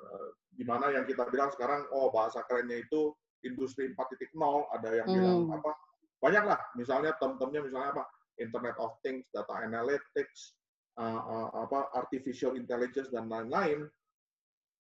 [0.51, 3.15] di mana yang kita bilang sekarang, oh bahasa kerennya itu
[3.47, 4.35] industri 4.0,
[4.75, 5.15] ada yang hmm.
[5.15, 5.71] bilang apa?
[6.17, 8.03] Banyak lah, misalnya term-termnya misalnya apa?
[8.41, 10.57] Internet of Things, data analytics,
[10.97, 13.85] uh, uh, apa artificial intelligence dan lain-lain.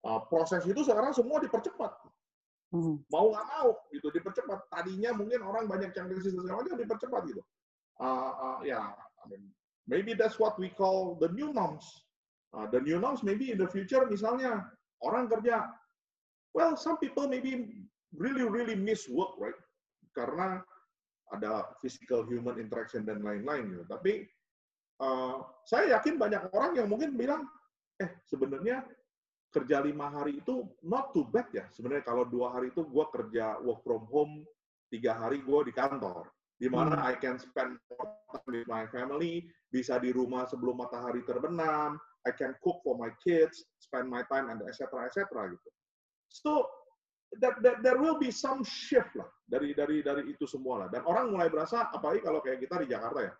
[0.06, 1.90] Uh, proses itu sekarang semua dipercepat
[2.76, 3.00] Hmm.
[3.08, 4.68] Mau nggak mau gitu dipercepat.
[4.68, 7.42] Tadinya mungkin orang banyak yang krisis segala macam dipercepat gitu.
[8.02, 8.86] Uh, uh, ya, yeah,
[9.24, 9.48] I mean,
[9.88, 11.88] maybe that's what we call the new norms.
[12.52, 14.64] Uh, the new norms maybe in the future misalnya
[15.04, 15.72] orang kerja,
[16.52, 17.84] well some people maybe
[18.16, 19.56] really really miss work right
[20.16, 20.60] karena
[21.32, 23.86] ada physical human interaction dan lain-lain gitu.
[23.88, 24.28] Tapi
[25.02, 27.48] uh, saya yakin banyak orang yang mungkin bilang,
[28.00, 28.84] eh sebenarnya
[29.56, 31.64] kerja lima hari itu not too bad ya.
[31.72, 34.44] Sebenarnya kalau dua hari itu gue kerja work from home,
[34.92, 36.28] tiga hari gue di kantor.
[36.56, 37.08] Di mana hmm.
[37.12, 42.32] I can spend more time with my family, bisa di rumah sebelum matahari terbenam, I
[42.32, 45.08] can cook for my kids, spend my time, and etc.
[45.08, 45.52] etc.
[45.52, 45.70] gitu.
[46.32, 46.52] So
[47.44, 50.88] that, that there will be some shift lah dari dari dari itu semua lah.
[50.88, 53.34] Dan orang mulai berasa, apalagi kalau kayak kita di Jakarta ya,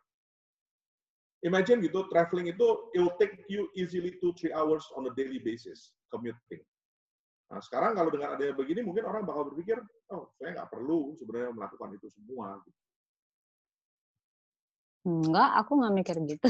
[1.46, 5.38] imagine gitu traveling itu it will take you easily two three hours on a daily
[5.40, 6.60] basis commuting.
[7.54, 9.78] Nah sekarang kalau dengan adanya begini mungkin orang bakal berpikir
[10.10, 12.58] oh saya nggak perlu sebenarnya melakukan itu semua.
[15.06, 16.50] Enggak, aku nggak mikir gitu.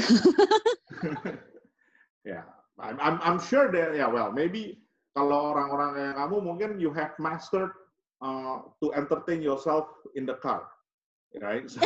[2.24, 2.44] ya, yeah.
[2.80, 4.80] I'm, I'm I'm sure that ya yeah, well maybe
[5.16, 7.72] kalau orang-orang kayak kamu mungkin you have mastered
[8.20, 10.64] uh, to entertain yourself in the car
[11.40, 11.64] right?
[11.70, 11.80] So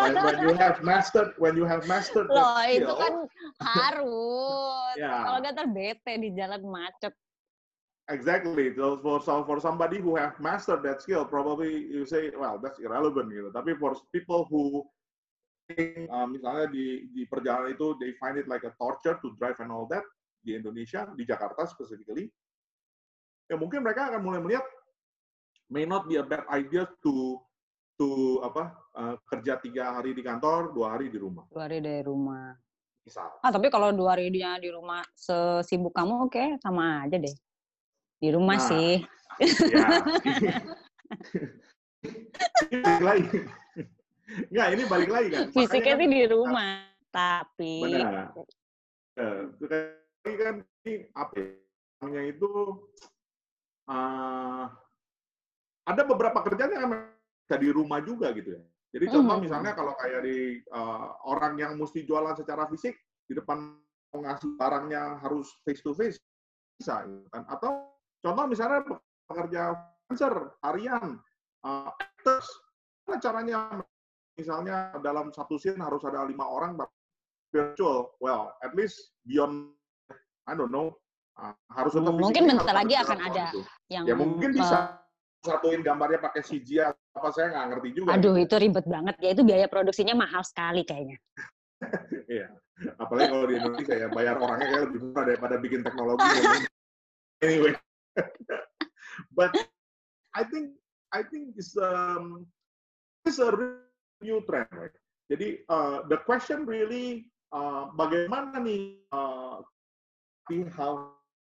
[0.00, 3.14] when, when you have mastered, when you have mastered Loh, skill, itu kan
[3.62, 4.94] harus.
[5.02, 5.22] yeah.
[5.26, 7.14] Kalau nggak terbete di jalan macet.
[8.10, 8.74] Exactly.
[8.74, 13.30] So for for somebody who have mastered that skill, probably you say, well, that's irrelevant
[13.30, 13.54] gitu.
[13.54, 14.82] Tapi for people who
[16.10, 19.70] uh, misalnya di di perjalanan itu they find it like a torture to drive and
[19.70, 20.02] all that
[20.42, 22.26] di Indonesia, di Jakarta specifically,
[23.46, 24.66] ya mungkin mereka akan mulai melihat
[25.70, 27.38] may not be a bad idea to
[28.00, 31.44] to apa uh, kerja tiga hari di kantor, dua hari di rumah.
[31.52, 32.56] Dua hari dari rumah.
[33.04, 33.28] Misal.
[33.44, 37.36] Ah tapi kalau dua hari dia di rumah sesibuk kamu, oke okay, sama aja deh.
[38.16, 39.04] Di rumah nah, sih.
[39.40, 40.56] Ya.
[42.80, 43.24] balik lagi.
[44.48, 45.52] Enggak, ini balik lagi kan.
[45.52, 47.84] Fisiknya sih di rumah, tapi.
[47.84, 48.32] Benar.
[49.20, 49.52] Uh,
[50.24, 51.48] kan ini apa ya?
[52.00, 52.50] Namanya itu
[53.92, 54.64] uh,
[55.84, 57.09] ada beberapa kerjaan yang
[57.50, 58.62] bisa di rumah juga gitu ya.
[58.94, 59.42] Jadi contoh mm -hmm.
[59.42, 62.94] misalnya kalau kayak di uh, orang yang mesti jualan secara fisik
[63.26, 63.74] di depan
[64.14, 66.14] ngasih barangnya harus face to face
[66.78, 67.42] bisa gitu kan.
[67.50, 67.90] Atau
[68.22, 68.86] contoh misalnya
[69.26, 69.74] pekerja
[70.06, 71.18] freelancer harian
[71.66, 72.46] uh, actors
[73.18, 73.82] caranya
[74.38, 76.78] misalnya dalam satu scene harus ada lima orang
[77.50, 79.74] virtual well at least beyond
[80.46, 80.94] I don't know
[81.42, 83.62] uh, harus tetap mungkin bentar lagi akan ada itu.
[83.90, 84.99] yang ya mungkin bisa
[85.40, 88.08] satuin gambarnya pakai CGI apa saya nggak ngerti juga.
[88.16, 91.18] Aduh itu ribet banget ya itu biaya produksinya mahal sekali kayaknya.
[92.30, 92.46] Iya,
[93.02, 96.22] apalagi kalau di Indonesia ya bayar orangnya kayak lebih murah daripada bikin teknologi.
[97.42, 97.74] anyway,
[99.38, 99.50] but
[100.38, 100.78] I think
[101.10, 102.46] I think it's um
[103.26, 103.50] it's a
[104.22, 104.94] new trend, right?
[105.26, 109.58] Jadi uh, the question really uh, bagaimana nih uh,
[110.70, 111.10] how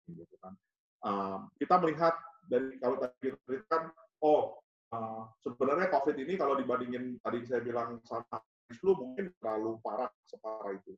[0.08, 0.54] gitu kan.
[1.02, 2.14] Uh, kita melihat
[2.46, 3.82] dari kalau tadi kita kan
[4.22, 8.38] oh uh, sebenarnya COVID ini kalau dibandingin tadi saya bilang sama
[8.78, 10.96] flu mungkin terlalu parah separah itu.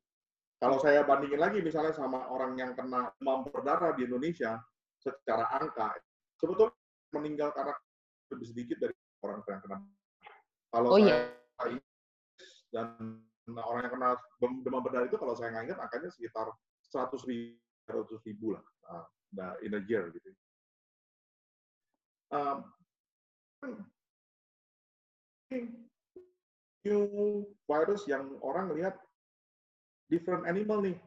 [0.55, 4.55] Kalau saya bandingin lagi misalnya sama orang yang kena demam berdarah di Indonesia
[5.03, 5.91] secara angka,
[6.39, 6.71] sebetulnya
[7.11, 7.75] meninggal karena
[8.31, 9.77] lebih sedikit dari orang yang kena.
[10.71, 11.27] Kalau oh, saya
[11.67, 11.79] iya.
[12.71, 13.19] dan
[13.51, 14.09] orang yang kena
[14.63, 16.47] demam berdarah itu kalau saya nggak ingat angkanya sekitar
[16.87, 17.59] 100 ribu,
[17.91, 20.31] 100 ribu lah uh, in a year gitu.
[22.35, 22.57] Um,
[26.83, 28.99] new virus yang orang lihat
[30.11, 30.99] different animal nih.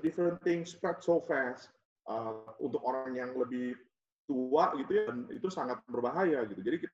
[0.00, 1.68] Different things spread so fast.
[2.08, 3.76] Uh, untuk orang yang lebih
[4.24, 6.64] tua gitu ya, dan itu sangat berbahaya gitu.
[6.64, 6.88] Jadi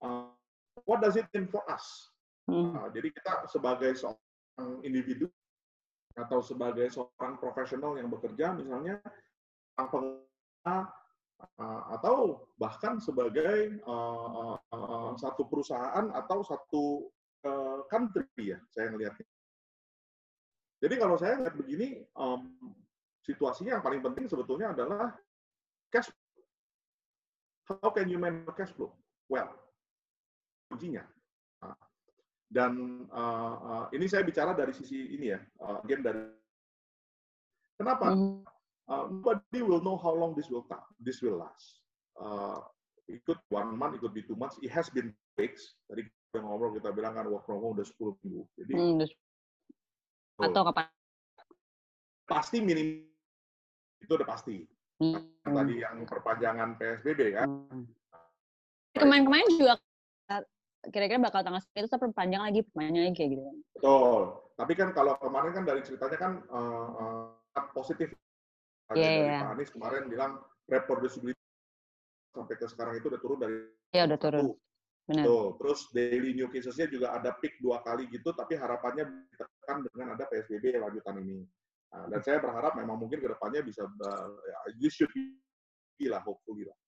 [0.00, 0.32] uh,
[0.88, 1.84] what does it mean for us?
[2.48, 2.72] Hmm.
[2.72, 5.28] Uh, jadi kita sebagai seorang individu
[6.16, 9.00] atau sebagai seorang profesional yang bekerja misalnya
[9.76, 10.92] pengguna
[11.58, 16.84] uh, atau bahkan sebagai uh, uh, satu perusahaan atau satu
[17.46, 19.26] uh, country ya saya melihatnya
[20.82, 22.02] jadi kalau saya lihat begini,
[23.22, 25.14] situasinya yang paling penting sebetulnya adalah
[25.94, 26.10] cash
[27.70, 28.90] How can you manage cash flow?
[29.30, 29.46] Well,
[30.66, 31.06] kuncinya.
[31.62, 31.78] Nah,
[32.50, 33.06] dan
[33.94, 36.26] ini saya bicara dari sisi ini ya, uh, again dari
[37.78, 38.10] kenapa?
[38.90, 41.80] Uh, nobody will know how long this will take, this will last.
[42.18, 42.58] Uh,
[43.06, 44.58] ikut one month, ikut be two months.
[44.62, 45.78] It has been weeks.
[45.86, 48.42] Tadi kita ngobrol kita bilang kan work from home udah 10 minggu.
[48.58, 48.98] Jadi hmm,
[50.42, 50.86] atau kapan?
[52.26, 53.06] Pasti minim
[54.02, 54.66] itu udah pasti.
[54.98, 55.30] Hmm.
[55.44, 57.46] Tadi yang perpanjangan PSBB kan.
[57.48, 57.84] Hmm.
[58.92, 59.74] Kemarin-kemarin juga
[60.90, 63.56] kira-kira bakal tanggal itu saya perpanjang lagi perpanjang lagi kayak gitu kan.
[63.78, 64.22] Betul.
[64.58, 68.10] Tapi kan kalau kemarin kan dari ceritanya kan uh, uh, positif.
[68.92, 69.40] Yeah, dari yeah.
[69.46, 70.32] Pak Anies kemarin bilang
[70.66, 71.38] reproducibility
[72.32, 73.56] sampai ke sekarang itu udah turun dari
[73.92, 74.44] Iya, udah turun.
[75.02, 75.24] Benar.
[75.26, 80.14] Tuh, terus daily new cases-nya juga ada peak dua kali gitu, tapi harapannya ditekan dengan
[80.16, 81.44] ada PSBB lanjutan ini.
[81.92, 86.24] Nah, dan saya berharap memang mungkin ke depannya bisa, uh, ya, this should be lah,
[86.24, 86.78] hopefully lah.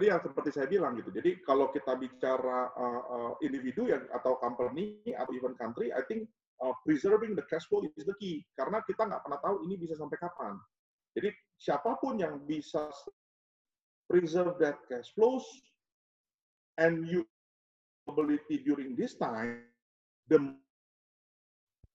[0.00, 4.40] Jadi yang seperti saya bilang gitu, jadi kalau kita bicara uh, uh, individu yang atau
[4.40, 6.26] company atau even country, I think
[6.62, 8.46] uh, preserving the cash flow is the key.
[8.54, 10.54] Karena kita nggak pernah tahu ini bisa sampai kapan.
[11.12, 12.88] Jadi siapa pun yang bisa
[14.08, 15.44] preserve that cash flows,
[16.80, 17.26] and you
[18.08, 19.66] ability during this time,
[20.30, 20.38] the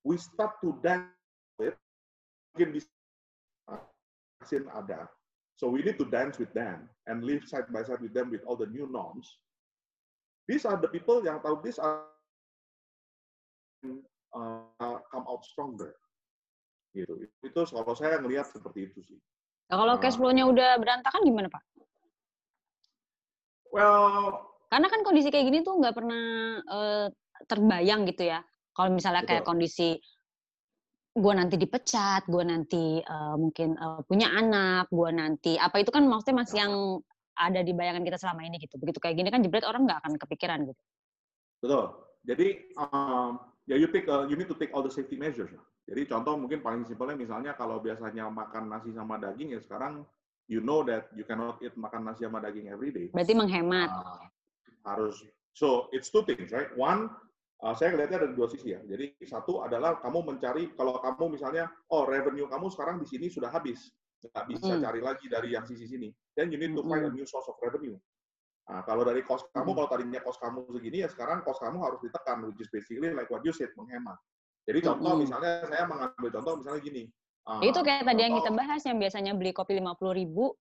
[0.06, 1.10] we start to dance
[1.58, 1.76] with
[2.54, 2.88] mungkin bisa
[4.72, 5.10] ada.
[5.58, 8.46] So we need to dance with them and live side by side with them with
[8.46, 9.26] all the new norms.
[10.46, 12.06] These are the people yang tahu this are
[14.38, 15.94] uh, come out stronger.
[16.94, 17.30] Gitu.
[17.44, 19.20] Itu kalau saya ngelihat seperti itu sih.
[19.68, 21.64] Nah, kalau cash flow-nya udah berantakan gimana, Pak?
[23.76, 26.24] Well, karena kan kondisi kayak gini tuh nggak pernah
[26.64, 27.08] uh,
[27.46, 28.40] terbayang gitu ya.
[28.72, 30.00] Kalau misalnya kayak kondisi
[31.18, 36.06] gue nanti dipecat, gue nanti uh, mungkin uh, punya anak, gue nanti apa itu kan
[36.06, 36.74] maksudnya masih yang
[37.38, 38.78] ada di bayangan kita selama ini gitu.
[38.78, 40.82] Begitu kayak gini kan jebret orang nggak akan kepikiran gitu.
[41.62, 41.84] Betul.
[42.28, 42.48] Jadi
[42.78, 45.52] um, ya you take uh, you need to take all the safety measures.
[45.88, 50.08] Jadi contoh mungkin paling simpelnya misalnya kalau biasanya makan nasi sama daging ya sekarang
[50.48, 53.12] you know that you cannot eat makan nasi sama daging every day.
[53.12, 53.92] Berarti menghemat.
[53.92, 54.28] Uh,
[54.88, 57.12] harus so it's two things right one
[57.62, 61.68] uh, saya lihatnya ada dua sisi ya jadi satu adalah kamu mencari kalau kamu misalnya
[61.92, 63.92] oh revenue kamu sekarang di sini sudah habis
[64.24, 64.82] nggak bisa hmm.
[64.82, 67.60] cari lagi dari yang sisi sini then you need to find a new source of
[67.62, 67.94] revenue
[68.68, 72.00] Nah, kalau dari cost kamu, kalau tadinya cost kamu segini, ya sekarang cost kamu harus
[72.04, 74.20] ditekan, which is basically like what you said, menghemat.
[74.68, 77.04] Jadi contoh, mm misalnya saya mengambil contoh misalnya gini.
[77.48, 80.52] Uh, itu kayak tadi yang kita bahas, yang biasanya beli kopi lima puluh ribu,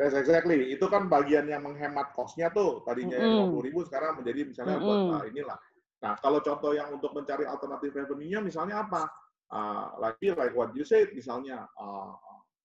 [0.00, 0.72] Yes, exactly.
[0.72, 2.80] Itu kan bagian yang menghemat kosnya tuh.
[2.88, 3.52] Tadinya mm.
[3.52, 4.84] 50 ribu sekarang menjadi misalnya mm.
[4.86, 5.58] buat nah, inilah.
[6.00, 9.10] Nah, kalau contoh yang untuk mencari alternatif revenue-nya misalnya apa?
[9.50, 12.14] Uh, lagi like what you said, misalnya, uh,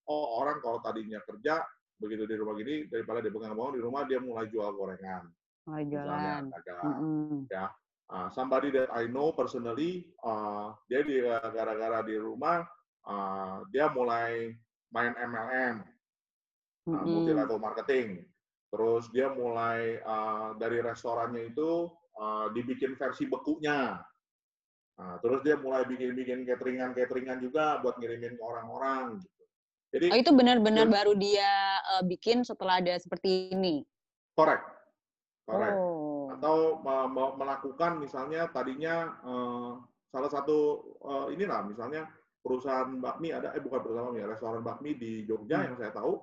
[0.06, 1.66] oh orang kalau tadinya kerja,
[2.00, 5.24] begitu di rumah gini, daripada dia pegang bangun di rumah, dia mulai jual gorengan.
[5.66, 6.42] Mulai jualan.
[6.50, 7.40] Misalnya, mm -hmm.
[7.50, 7.66] ya.
[8.06, 11.02] Uh, somebody that I know personally, uh, dia
[11.42, 12.62] gara-gara di rumah,
[13.10, 14.54] uh, dia mulai
[14.94, 15.82] main MLM
[16.90, 18.22] uh, multi level marketing.
[18.70, 23.98] Terus dia mulai uh, dari restorannya itu uh, dibikin versi bekunya.
[24.96, 29.20] Nah, terus dia mulai bikin-bikin cateringan-cateringan juga buat ngirimin ke orang-orang.
[29.96, 33.80] Jadi oh, itu benar-benar baru dia uh, bikin setelah ada seperti ini.
[34.36, 34.60] Korek.
[35.48, 35.72] Korek.
[35.72, 36.36] Oh.
[36.36, 36.84] Atau
[37.40, 39.80] melakukan misalnya tadinya uh,
[40.12, 42.12] salah satu uh, inilah misalnya
[42.44, 45.66] perusahaan bakmi ada eh bukan perusahaan bakmi ya restoran bakmi di Jogja hmm.
[45.66, 46.14] yang saya tahu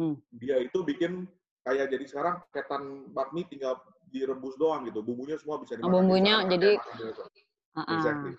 [0.00, 0.16] hmm.
[0.42, 1.28] dia itu bikin
[1.62, 3.78] kayak jadi sekarang ketan bakmi tinggal
[4.10, 7.94] direbus doang gitu bumbunya semua bisa dimakan oh, bumbunya jadi uh -uh.
[7.94, 8.34] exactly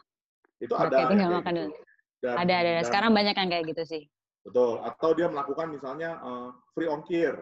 [0.60, 1.82] itu ada tinggal makan gitu.
[2.22, 4.04] dan, ada ada dan, sekarang banyak yang kayak gitu sih
[4.44, 4.84] betul.
[4.84, 7.40] Atau dia melakukan misalnya uh, free ongkir.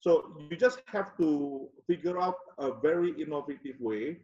[0.00, 4.22] So you just have to figure out a very innovative way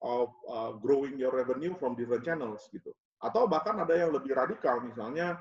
[0.00, 2.90] of uh, growing your revenue from different channels gitu.
[3.20, 5.36] Atau bahkan ada yang lebih radikal, misalnya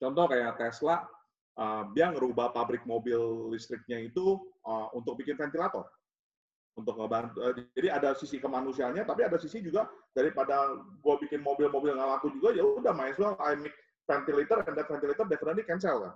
[0.00, 1.04] contoh kayak Tesla,
[1.60, 5.84] uh, dia ngerubah pabrik mobil listriknya itu uh, untuk bikin ventilator.
[6.72, 12.00] Untuk ngebantu, uh, jadi ada sisi kemanusiaannya, tapi ada sisi juga daripada gue bikin mobil-mobil
[12.00, 13.76] nggak laku juga, ya udah might well I make
[14.08, 16.14] ventilator and that ventilator definitely cancel kan.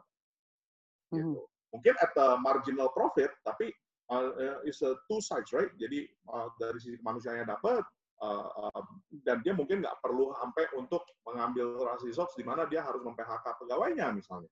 [1.13, 1.45] Gitu.
[1.73, 3.69] Mungkin at the marginal profit, tapi
[4.09, 5.73] uh, is a two sides, right?
[5.77, 7.85] Jadi uh, dari sisi kemanusiaannya dapat,
[8.23, 8.83] Uh, uh,
[9.27, 11.75] dan dia mungkin nggak perlu sampai untuk mengambil
[12.15, 14.47] socks di mana dia harus mem-PHK pegawainya misalnya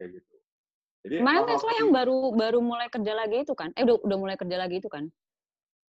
[0.00, 0.34] kayak gitu.
[1.04, 3.68] Jadi Kemarin Tesla yang baru baru mulai kerja lagi itu kan?
[3.76, 5.12] Eh udah udah mulai kerja lagi itu kan?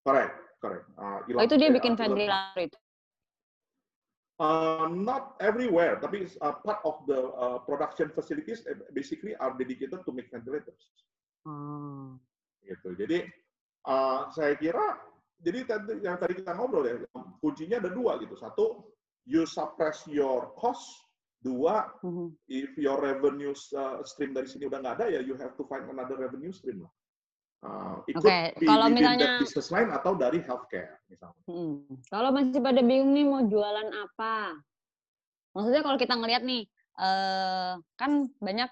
[0.03, 0.83] Correct, correct.
[0.99, 2.77] Uh, oh, itu dia bikin ventilator itu.
[4.37, 8.61] Uh, not everywhere, tapi uh, part of the uh, production facilities
[8.93, 10.93] basically are dedicated to make ventilators.
[11.41, 12.21] Hmm.
[12.61, 12.93] Gitu.
[12.93, 13.25] Jadi
[13.89, 15.01] uh, saya kira
[15.41, 17.01] jadi tadi yang tadi kita ngobrol ya,
[17.41, 18.37] kuncinya ada dua gitu.
[18.37, 18.85] Satu,
[19.25, 20.85] you suppress your cost.
[21.37, 22.33] Dua, mm-hmm.
[22.49, 25.85] if your revenue uh, stream dari sini udah nggak ada ya, you have to find
[25.85, 26.89] another revenue stream lah.
[27.57, 28.53] Uh, ikut okay.
[28.69, 31.41] kalau misalnya business line atau dari healthcare misalnya.
[31.49, 31.81] Hmm.
[32.05, 34.61] Kalau masih pada bingung nih mau jualan apa,
[35.57, 36.69] maksudnya kalau kita ngelihat nih,
[37.01, 38.69] uh, kan banyak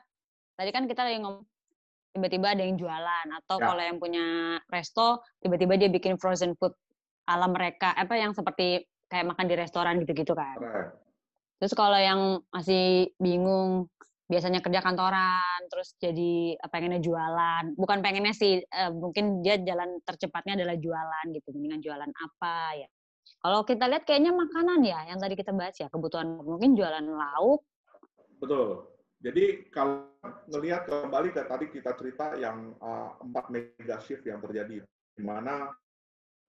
[0.54, 1.44] tadi kan kita lagi ngomong
[2.16, 3.64] tiba-tiba ada yang jualan atau ya.
[3.68, 4.26] kalau yang punya
[4.72, 6.72] resto tiba-tiba dia bikin frozen food
[7.28, 10.58] ala mereka apa yang seperti kayak makan di restoran gitu-gitu kan.
[10.62, 10.94] Right.
[11.60, 13.90] Terus kalau yang masih bingung
[14.26, 17.78] biasanya kerja kantoran terus jadi eh, pengennya jualan.
[17.78, 22.88] Bukan pengennya sih uh, mungkin dia jalan tercepatnya adalah jualan gitu mendingan jualan apa ya.
[23.42, 27.62] Kalau kita lihat kayaknya makanan ya yang tadi kita bahas ya kebutuhan mungkin jualan lauk.
[28.42, 28.90] Betul.
[29.22, 30.10] Jadi kalau
[30.50, 34.86] melihat kembali ke tadi kita cerita yang uh, empat mega shift yang terjadi,
[35.18, 35.74] di mana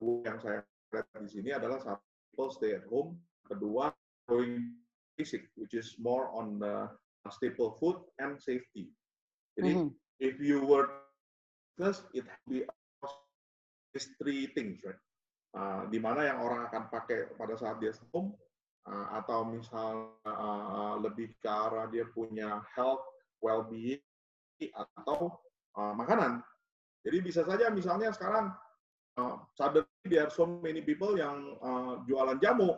[0.01, 0.61] yang saya
[0.93, 3.17] lihat di sini adalah satu stay at home,
[3.49, 3.95] kedua
[4.29, 4.77] going
[5.17, 6.91] basic, which is more on the
[7.31, 8.91] staple food and safety.
[9.57, 9.91] Jadi mm -hmm.
[10.21, 10.89] if you were
[11.77, 12.65] first, it be
[13.93, 15.01] these three things, right?
[15.57, 18.37] Uh, di mana yang orang akan pakai pada saat dia home,
[18.85, 23.01] uh, atau misal uh, lebih ke arah dia punya health,
[23.41, 24.01] well-being,
[24.77, 25.33] atau
[25.81, 26.45] uh, makanan.
[27.07, 28.53] Jadi bisa saja misalnya sekarang
[29.17, 32.77] uh, suddenly there are so many people yang uh, jualan jamu.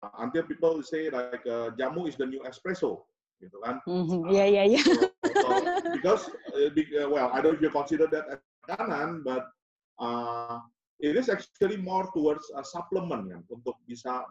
[0.00, 3.04] Uh, until people say like uh, jamu is the new espresso,
[3.40, 3.80] gitu kan?
[4.28, 4.82] Iya iya iya.
[5.96, 9.50] Because uh, well, I don't you consider that as makanan, but
[9.98, 10.62] uh,
[11.00, 14.22] it is actually more towards a supplement kan, untuk bisa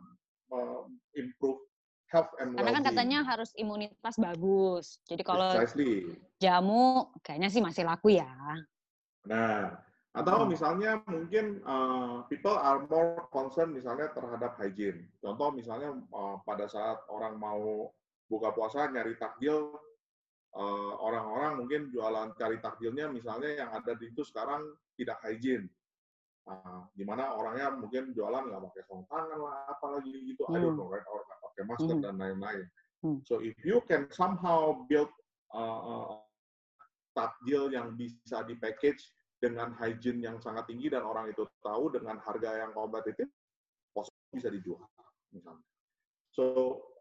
[1.18, 1.60] improve
[2.10, 4.98] health and Karena kan katanya harus imunitas bagus.
[5.06, 6.18] Jadi kalau Precisely.
[6.42, 8.30] jamu kayaknya sih masih laku ya.
[9.30, 9.78] Nah,
[10.18, 10.50] atau hmm.
[10.50, 15.06] misalnya mungkin uh, people are more concerned misalnya terhadap hygiene.
[15.22, 17.94] Contoh misalnya uh, pada saat orang mau
[18.30, 19.74] buka puasa nyari takjil,
[20.54, 25.66] uh, orang-orang mungkin jualan cari takjilnya misalnya yang ada di itu sekarang tidak hygiene.
[26.50, 30.56] Uh, di mana orangnya mungkin jualan nggak pakai sarung tangan lah, apalagi gitu, hmm.
[30.56, 31.06] I don't know, right?
[31.10, 32.06] Or nggak pakai masker hmm.
[32.06, 32.66] dan lain-lain.
[33.06, 33.18] Hmm.
[33.26, 35.14] So if you can somehow build
[35.54, 36.06] uh, uh,
[37.14, 39.02] takjil yang bisa di package
[39.40, 43.30] dengan hygiene yang sangat tinggi dan orang itu tahu dengan harga yang kompetitif,
[44.34, 44.84] bisa dijual
[45.34, 45.66] misalnya.
[46.34, 46.44] So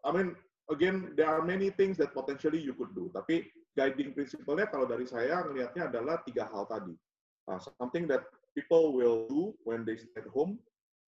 [0.01, 0.29] I mean
[0.69, 3.09] again there are many things that potentially you could do.
[3.13, 6.93] Tapi guiding principle-nya kalau dari saya melihatnya adalah tiga hal tadi.
[7.49, 10.57] Uh, something that people will do when they stay at home.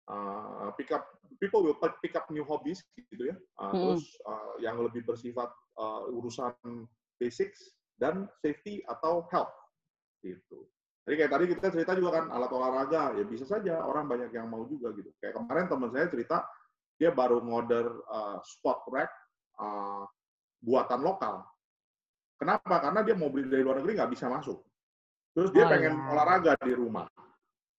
[0.05, 1.01] Uh, pick up
[1.41, 3.35] people will pick up new hobbies gitu ya.
[3.57, 3.73] Uh, hmm.
[3.73, 5.49] Terus uh, yang lebih bersifat
[5.79, 6.53] uh, urusan
[7.17, 9.51] basics dan safety atau health
[10.21, 10.67] gitu.
[11.05, 14.49] Jadi kayak tadi kita cerita juga kan alat olahraga ya bisa saja orang banyak yang
[14.49, 15.13] mau juga gitu.
[15.21, 16.37] Kayak kemarin teman saya cerita
[16.97, 19.11] dia baru ngorder uh, squat rack
[19.59, 20.03] uh,
[20.61, 21.45] buatan lokal.
[22.35, 22.83] Kenapa?
[22.83, 24.59] Karena dia mau beli dari luar negeri nggak bisa masuk.
[25.35, 26.03] Terus dia oh, pengen ya.
[26.11, 27.07] olahraga di rumah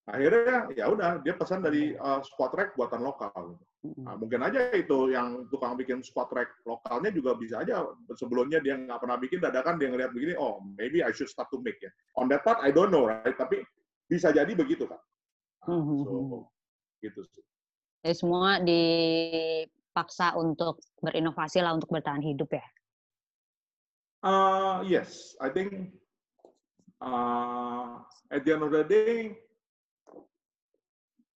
[0.07, 3.59] akhirnya ya udah dia pesan dari uh, squat rack buatan lokal
[3.99, 7.83] nah, mungkin aja itu yang tukang bikin squat rack lokalnya juga bisa aja
[8.15, 11.59] sebelumnya dia nggak pernah bikin dadakan dia ngeliat begini oh maybe I should start to
[11.59, 13.67] make ya on that part I don't know right tapi
[14.07, 15.03] bisa jadi begitu kan
[15.67, 16.47] Uh, so
[17.03, 17.43] gitu sih.
[18.07, 18.63] Jadi semua
[19.97, 22.65] dipaksa untuk berinovasi lah untuk bertahan hidup ya.
[24.21, 25.97] Uh, yes, I think
[27.01, 29.41] uh, at the end of the day,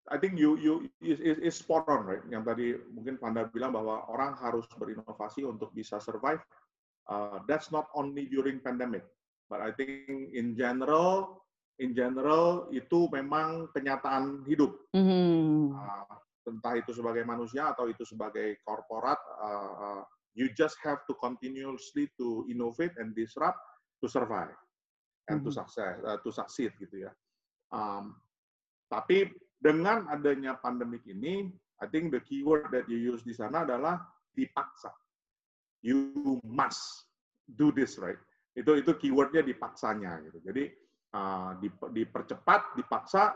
[0.10, 2.26] I think you you is, is, is spot on, right?
[2.34, 6.42] Yang tadi mungkin Panda bilang bahwa orang harus berinovasi untuk bisa survive.
[7.06, 9.06] Uh, that's not only during pandemic,
[9.54, 11.46] but I think in general,
[11.78, 14.74] in general itu memang kenyataan hidup.
[14.98, 15.78] Mm-hmm.
[15.78, 16.18] Uh,
[16.48, 20.02] entah itu sebagai manusia atau itu sebagai korporat, uh, uh,
[20.34, 23.60] you just have to continuously to innovate and disrupt
[24.00, 24.56] to survive
[25.28, 25.52] and mm-hmm.
[25.52, 27.12] to success, uh, to succeed gitu ya.
[27.76, 28.16] Um,
[28.88, 29.28] tapi
[29.60, 31.52] dengan adanya pandemik ini,
[31.84, 34.00] I think the keyword that you use di sana adalah
[34.32, 34.90] dipaksa.
[35.84, 37.12] You must
[37.60, 38.18] do this, right?
[38.58, 40.42] Itu itu keywordnya dipaksanya gitu.
[40.42, 40.64] Jadi
[41.14, 41.60] uh,
[41.92, 43.36] dipercepat, dipaksa,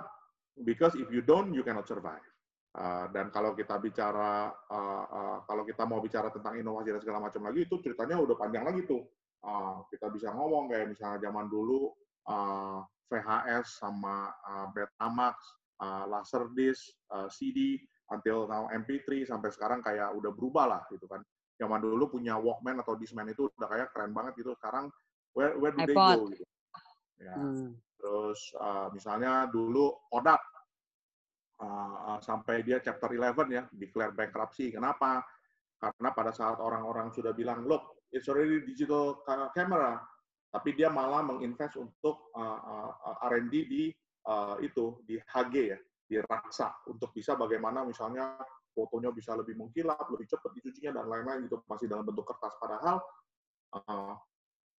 [0.64, 2.24] because if you don't, you cannot survive.
[2.72, 7.19] Uh, dan kalau kita bicara, uh, uh, kalau kita mau bicara tentang inovasi dan segala
[7.19, 9.03] macam lagi, itu ceritanya udah panjang lagi tuh.
[9.43, 11.91] Uh, kita bisa ngomong kayak misalnya zaman dulu
[12.32, 12.80] uh,
[13.11, 15.36] VHS sama uh, Betamax
[15.84, 17.76] uh, Laserdisc, uh, CD,
[18.11, 21.19] until now MP3 sampai sekarang kayak udah berubah lah gitu kan.
[21.59, 24.55] Zaman dulu punya Walkman atau Discman itu udah kayak keren banget gitu.
[24.59, 24.88] Sekarang
[25.36, 26.45] where where do they go gitu.
[27.19, 27.36] Ya.
[27.36, 27.76] Hmm.
[27.99, 30.41] Terus uh, misalnya dulu Kodak
[31.62, 34.74] uh, sampai dia chapter 11 ya, declare bankruptcy.
[34.74, 35.22] Kenapa?
[35.78, 39.22] Karena pada saat orang-orang sudah bilang, look, it's already digital
[39.53, 39.97] camera,
[40.51, 43.84] tapi dia malah menginvest untuk uh, uh, R&D di
[44.28, 48.36] uh, itu di HG ya, di raksa untuk bisa bagaimana misalnya
[48.76, 53.03] fotonya bisa lebih mengkilap, lebih cepat dicucinya dan lain-lain gitu masih dalam bentuk kertas padahal
[53.76, 54.16] uh,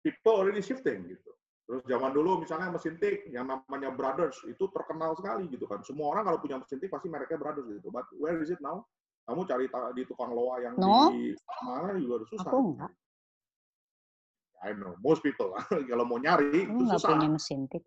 [0.05, 1.33] people already shifting gitu.
[1.63, 5.81] Terus zaman dulu misalnya mesin tik yang namanya Brothers itu terkenal sekali gitu kan.
[5.87, 7.89] Semua orang kalau punya mesin tik pasti mereknya Brothers gitu.
[7.89, 8.85] But where is it now?
[9.23, 11.15] Kamu cari di tukang loa yang no.
[11.15, 11.31] di
[11.63, 12.51] mana juga susah.
[12.51, 12.91] Aku enggak.
[14.63, 15.51] I know, most people
[15.91, 17.19] kalau mau nyari Aku itu susah.
[17.19, 17.83] punya mesin tik.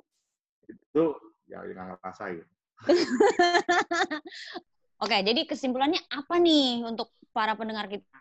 [0.68, 1.16] Itu
[1.48, 2.48] ya nggak ngerasain.
[5.04, 8.20] Oke, jadi kesimpulannya apa nih untuk para pendengar kita?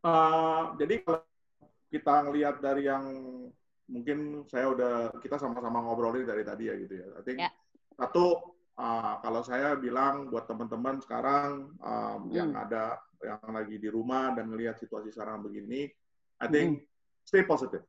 [0.00, 1.20] Uh, jadi kalau
[1.92, 3.04] kita ngelihat dari yang
[3.90, 7.06] mungkin saya udah kita sama-sama ngobrolin dari tadi ya gitu ya.
[7.18, 7.52] I think yeah.
[7.98, 12.32] satu uh, kalau saya bilang buat teman-teman sekarang um, hmm.
[12.32, 15.86] yang ada yang lagi di rumah dan ngelihat situasi sekarang begini,
[16.42, 16.86] I think hmm.
[17.26, 17.86] stay positive,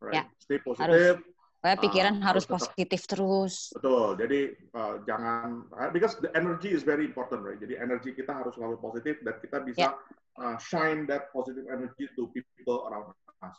[0.00, 0.24] right?
[0.24, 0.26] Yeah.
[0.40, 1.20] Stay positive.
[1.20, 3.74] Harus Supaya pikiran uh, harus positif terus.
[3.74, 4.14] Betul.
[4.14, 7.58] Jadi uh, jangan uh, because the energy is very important, right?
[7.58, 10.38] Jadi energi kita harus selalu positif dan kita bisa yeah.
[10.38, 13.10] uh, shine that positive energy to people around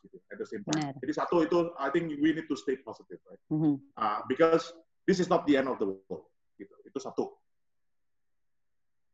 [0.04, 0.92] gitu, at the same time.
[0.92, 0.94] Benar.
[1.00, 3.42] Jadi satu itu I think we need to stay positive, right?
[3.48, 3.74] Mm -hmm.
[3.96, 4.76] uh, because
[5.08, 6.28] this is not the end of the world.
[6.60, 6.74] Gitu.
[6.84, 7.40] Itu satu.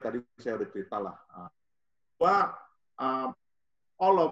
[0.01, 1.15] Tadi saya udah cerita lah.
[1.31, 1.49] Uh,
[2.17, 2.37] bahwa
[2.99, 3.27] uh,
[4.01, 4.31] all of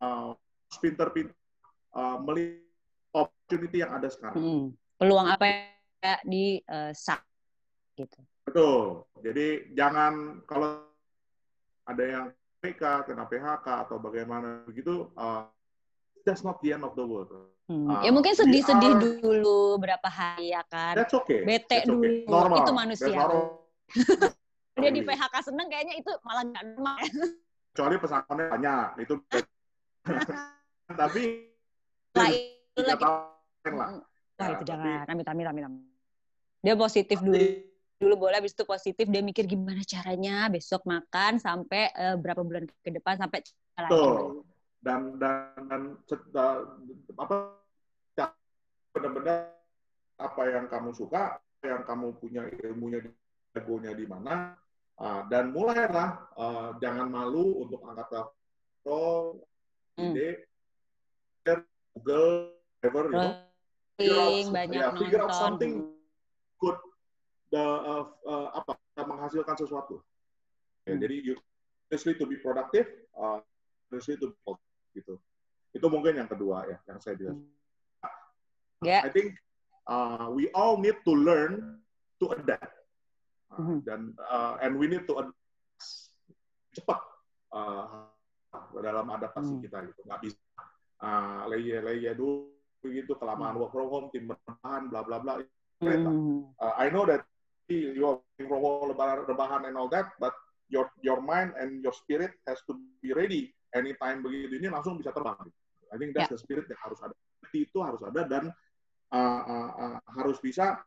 [0.00, 0.32] uh,
[0.78, 1.34] pinter-pinter
[1.96, 2.66] uh, melihat
[3.16, 4.36] opportunity yang ada sekarang.
[4.36, 4.64] Hmm.
[5.00, 5.44] Peluang apa
[6.02, 6.92] ya di uh,
[7.96, 8.18] gitu.
[8.44, 9.08] Betul.
[9.24, 10.84] Jadi jangan kalau
[11.86, 12.26] ada yang
[12.60, 15.48] PK, kena PHK atau bagaimana begitu, uh,
[16.26, 17.30] that's not the end of the world.
[17.70, 17.86] Hmm.
[17.86, 20.98] Uh, ya mungkin sedih-sedih are, dulu berapa hari ya kan.
[20.98, 21.46] That's okay.
[21.46, 22.02] Bete that's dulu.
[22.02, 22.26] Okay.
[22.26, 22.56] Normal.
[22.58, 23.18] Itu manusia.
[24.76, 26.98] Dia di PHK seneng kayaknya itu malah nggak normal.
[27.72, 28.86] Kecuali pesangonnya banyak.
[29.06, 29.14] Itu
[31.00, 31.22] tapi
[32.12, 32.38] lagi
[32.76, 32.98] lah.
[34.36, 35.08] Wah, itu jangan.
[35.08, 35.82] Amit, amit, amit, amit.
[36.60, 37.40] Dia positif dulu.
[37.96, 39.08] Dulu boleh, habis itu positif.
[39.08, 43.40] Dia mikir gimana caranya besok makan sampai uh, berapa bulan ke depan sampai
[43.76, 44.44] Betul.
[44.80, 45.82] Dan, dan, dan,
[46.30, 46.56] dan
[47.18, 47.58] apa
[48.94, 49.52] benar-benar
[50.16, 53.10] apa yang kamu suka, yang kamu punya ilmunya di
[53.52, 54.56] jagonya di mana,
[55.00, 59.42] uh, dan mulailah uh, jangan malu untuk angkat telepon,
[60.00, 60.14] hmm.
[60.16, 60.28] ide,
[61.96, 63.32] Google, whatever, you know,
[63.96, 65.92] figure out, banyak ya, figure out something
[66.60, 66.76] good
[67.52, 70.00] the uh, uh, apa menghasilkan sesuatu.
[70.84, 71.00] Ya, hmm.
[71.00, 71.34] Jadi you
[71.92, 73.40] to be productive, uh,
[73.92, 74.56] to be
[74.96, 75.20] gitu.
[75.76, 77.44] Itu mungkin yang kedua ya, yang saya bilang.
[78.80, 79.04] Yeah.
[79.04, 79.36] I think
[79.88, 81.80] uh, we all need to learn
[82.20, 82.72] to adapt,
[83.52, 83.78] uh, mm-hmm.
[83.84, 85.36] dan uh, and we need to adapt
[86.76, 87.00] cepat
[87.56, 88.08] uh,
[88.80, 89.62] dalam adaptasi mm.
[89.64, 90.00] kita gitu.
[90.04, 90.40] Nggak bisa
[91.00, 92.52] uh, leye-leye dulu
[92.84, 93.60] begitu kelamaan hmm.
[93.66, 95.34] work from home, tim rebahan, bla bla bla.
[95.82, 96.54] Mm.
[96.54, 97.24] Uh, I know that
[97.66, 98.94] you are working from home,
[99.26, 100.36] rebahan and all that, but
[100.70, 105.12] your your mind and your spirit has to be ready anytime begitu ini langsung bisa
[105.12, 105.38] terbang.
[105.92, 106.34] I think that's yeah.
[106.34, 107.14] the spirit yang harus ada.
[107.54, 108.50] Itu harus ada dan
[109.12, 110.82] uh, uh, uh, harus bisa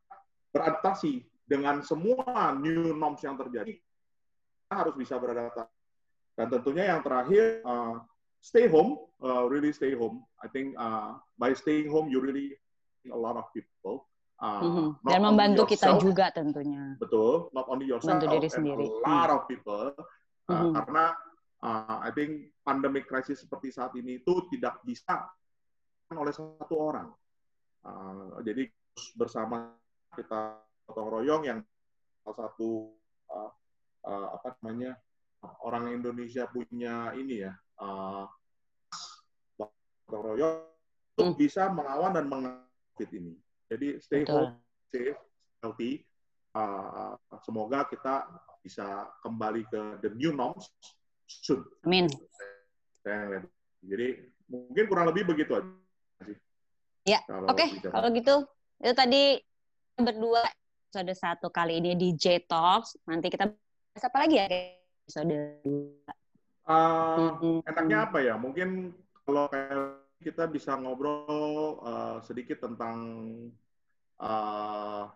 [0.51, 5.73] beradaptasi dengan semua new norms yang terjadi, kita harus bisa beradaptasi.
[6.37, 7.99] Dan tentunya yang terakhir, uh,
[8.39, 10.23] stay home, uh, really stay home.
[10.45, 12.55] I think uh, by staying home, you really
[13.09, 14.05] a lot of people.
[14.39, 14.87] Uh, mm-hmm.
[15.03, 16.95] Dan membantu yourself, kita juga tentunya.
[16.95, 18.87] Betul, not only yourself, Bantu diri sendiri.
[18.87, 19.91] a lot of people.
[20.47, 20.71] Uh, mm-hmm.
[20.79, 21.05] Karena
[21.63, 25.27] uh, I think pandemic crisis seperti saat ini itu tidak bisa
[26.13, 27.09] oleh satu orang.
[27.85, 28.67] Uh, jadi
[29.15, 29.71] bersama
[30.17, 31.59] kita gotong royong yang
[32.25, 32.91] salah satu
[33.31, 33.51] uh,
[34.03, 34.97] uh, apa namanya
[35.63, 38.25] orang Indonesia punya ini ya uh,
[39.55, 40.69] gotong royong
[41.19, 41.39] untuk hmm.
[41.39, 43.35] bisa melawan dan mengangkut ini.
[43.67, 44.33] Jadi stay Betul.
[44.33, 44.55] home,
[44.87, 45.19] safe,
[45.59, 45.91] healthy.
[46.55, 47.13] Uh,
[47.45, 48.25] semoga kita
[48.65, 50.71] bisa kembali ke the new norms.
[51.85, 52.05] Amin.
[53.85, 54.07] Jadi
[54.49, 55.69] mungkin kurang lebih begitu aja.
[57.07, 57.57] Ya, oke.
[57.57, 57.69] Okay.
[57.85, 58.35] Kalau gitu,
[58.83, 59.23] itu tadi
[59.97, 60.45] berdua
[60.89, 62.99] episode satu kali ini di J Talks.
[63.07, 66.13] Nanti kita bahas apa lagi ya episode dua?
[66.69, 67.59] Uh, hmm.
[67.65, 68.35] Enaknya apa ya?
[68.37, 68.93] Mungkin
[69.25, 69.49] kalau
[70.19, 72.97] kita bisa ngobrol uh, sedikit tentang
[74.19, 75.07] uh,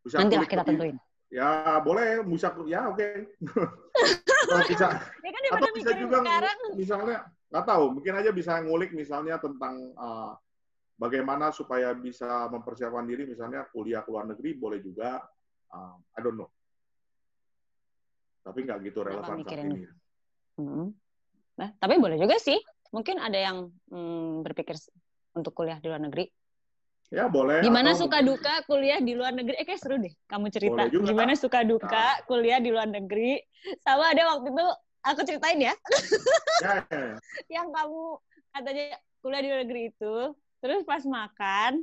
[0.00, 0.96] bisa nanti lah kita tentuin
[1.30, 3.06] ya boleh bisa ya oke
[4.50, 4.74] okay.
[4.74, 6.58] bisa ya kan atau bisa juga sekarang.
[6.74, 7.18] misalnya
[7.50, 10.34] nggak tahu mungkin aja bisa ngulik misalnya tentang uh,
[10.98, 15.22] bagaimana supaya bisa mempersiapkan diri misalnya kuliah ke luar negeri boleh juga
[15.70, 16.50] uh, I don't know
[18.42, 19.86] tapi nggak gitu relevan saat ini
[20.58, 20.86] hmm.
[21.62, 22.58] nah, tapi boleh juga sih
[22.90, 24.74] Mungkin ada yang hmm, berpikir
[25.34, 26.26] untuk kuliah di luar negeri.
[27.10, 27.58] Ya boleh.
[27.66, 29.58] Gimana suka duka kuliah di luar negeri?
[29.58, 30.86] Eh kayak seru deh kamu cerita.
[30.86, 32.14] Gimana suka duka nah.
[32.30, 33.42] kuliah di luar negeri?
[33.82, 34.66] Sama ada waktu itu
[35.02, 35.74] aku ceritain ya.
[36.64, 37.16] ya, ya, ya.
[37.50, 38.02] yang kamu
[38.54, 38.86] katanya
[39.26, 40.14] kuliah di luar negeri itu,
[40.62, 41.82] terus pas makan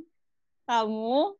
[0.64, 1.36] kamu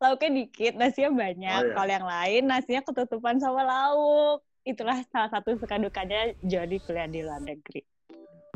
[0.00, 1.60] lauknya dikit, nasinya banyak.
[1.62, 1.74] Oh, ya.
[1.76, 4.40] Kalau yang lain nasinya ketutupan sama lauk.
[4.64, 7.91] Itulah salah satu suka dukanya jadi kuliah di luar negeri.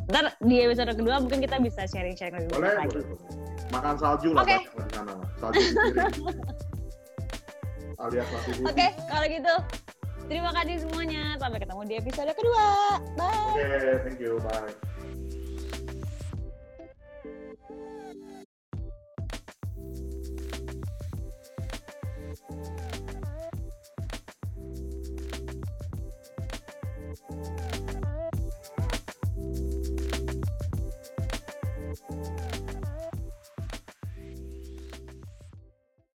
[0.07, 3.03] Ntar di episode kedua mungkin kita bisa sharing-sharing lebih boleh, lagi.
[3.03, 3.07] Boleh.
[3.75, 4.63] Makan salju lah okay.
[4.63, 5.15] di sana.
[5.43, 5.63] Salju
[7.97, 9.55] Alias Oke, okay, kalau gitu
[10.29, 11.35] terima kasih semuanya.
[11.41, 12.67] Sampai ketemu di episode kedua.
[13.19, 13.31] Bye.
[13.51, 14.39] Oke, okay, thank you.
[14.47, 14.96] Bye.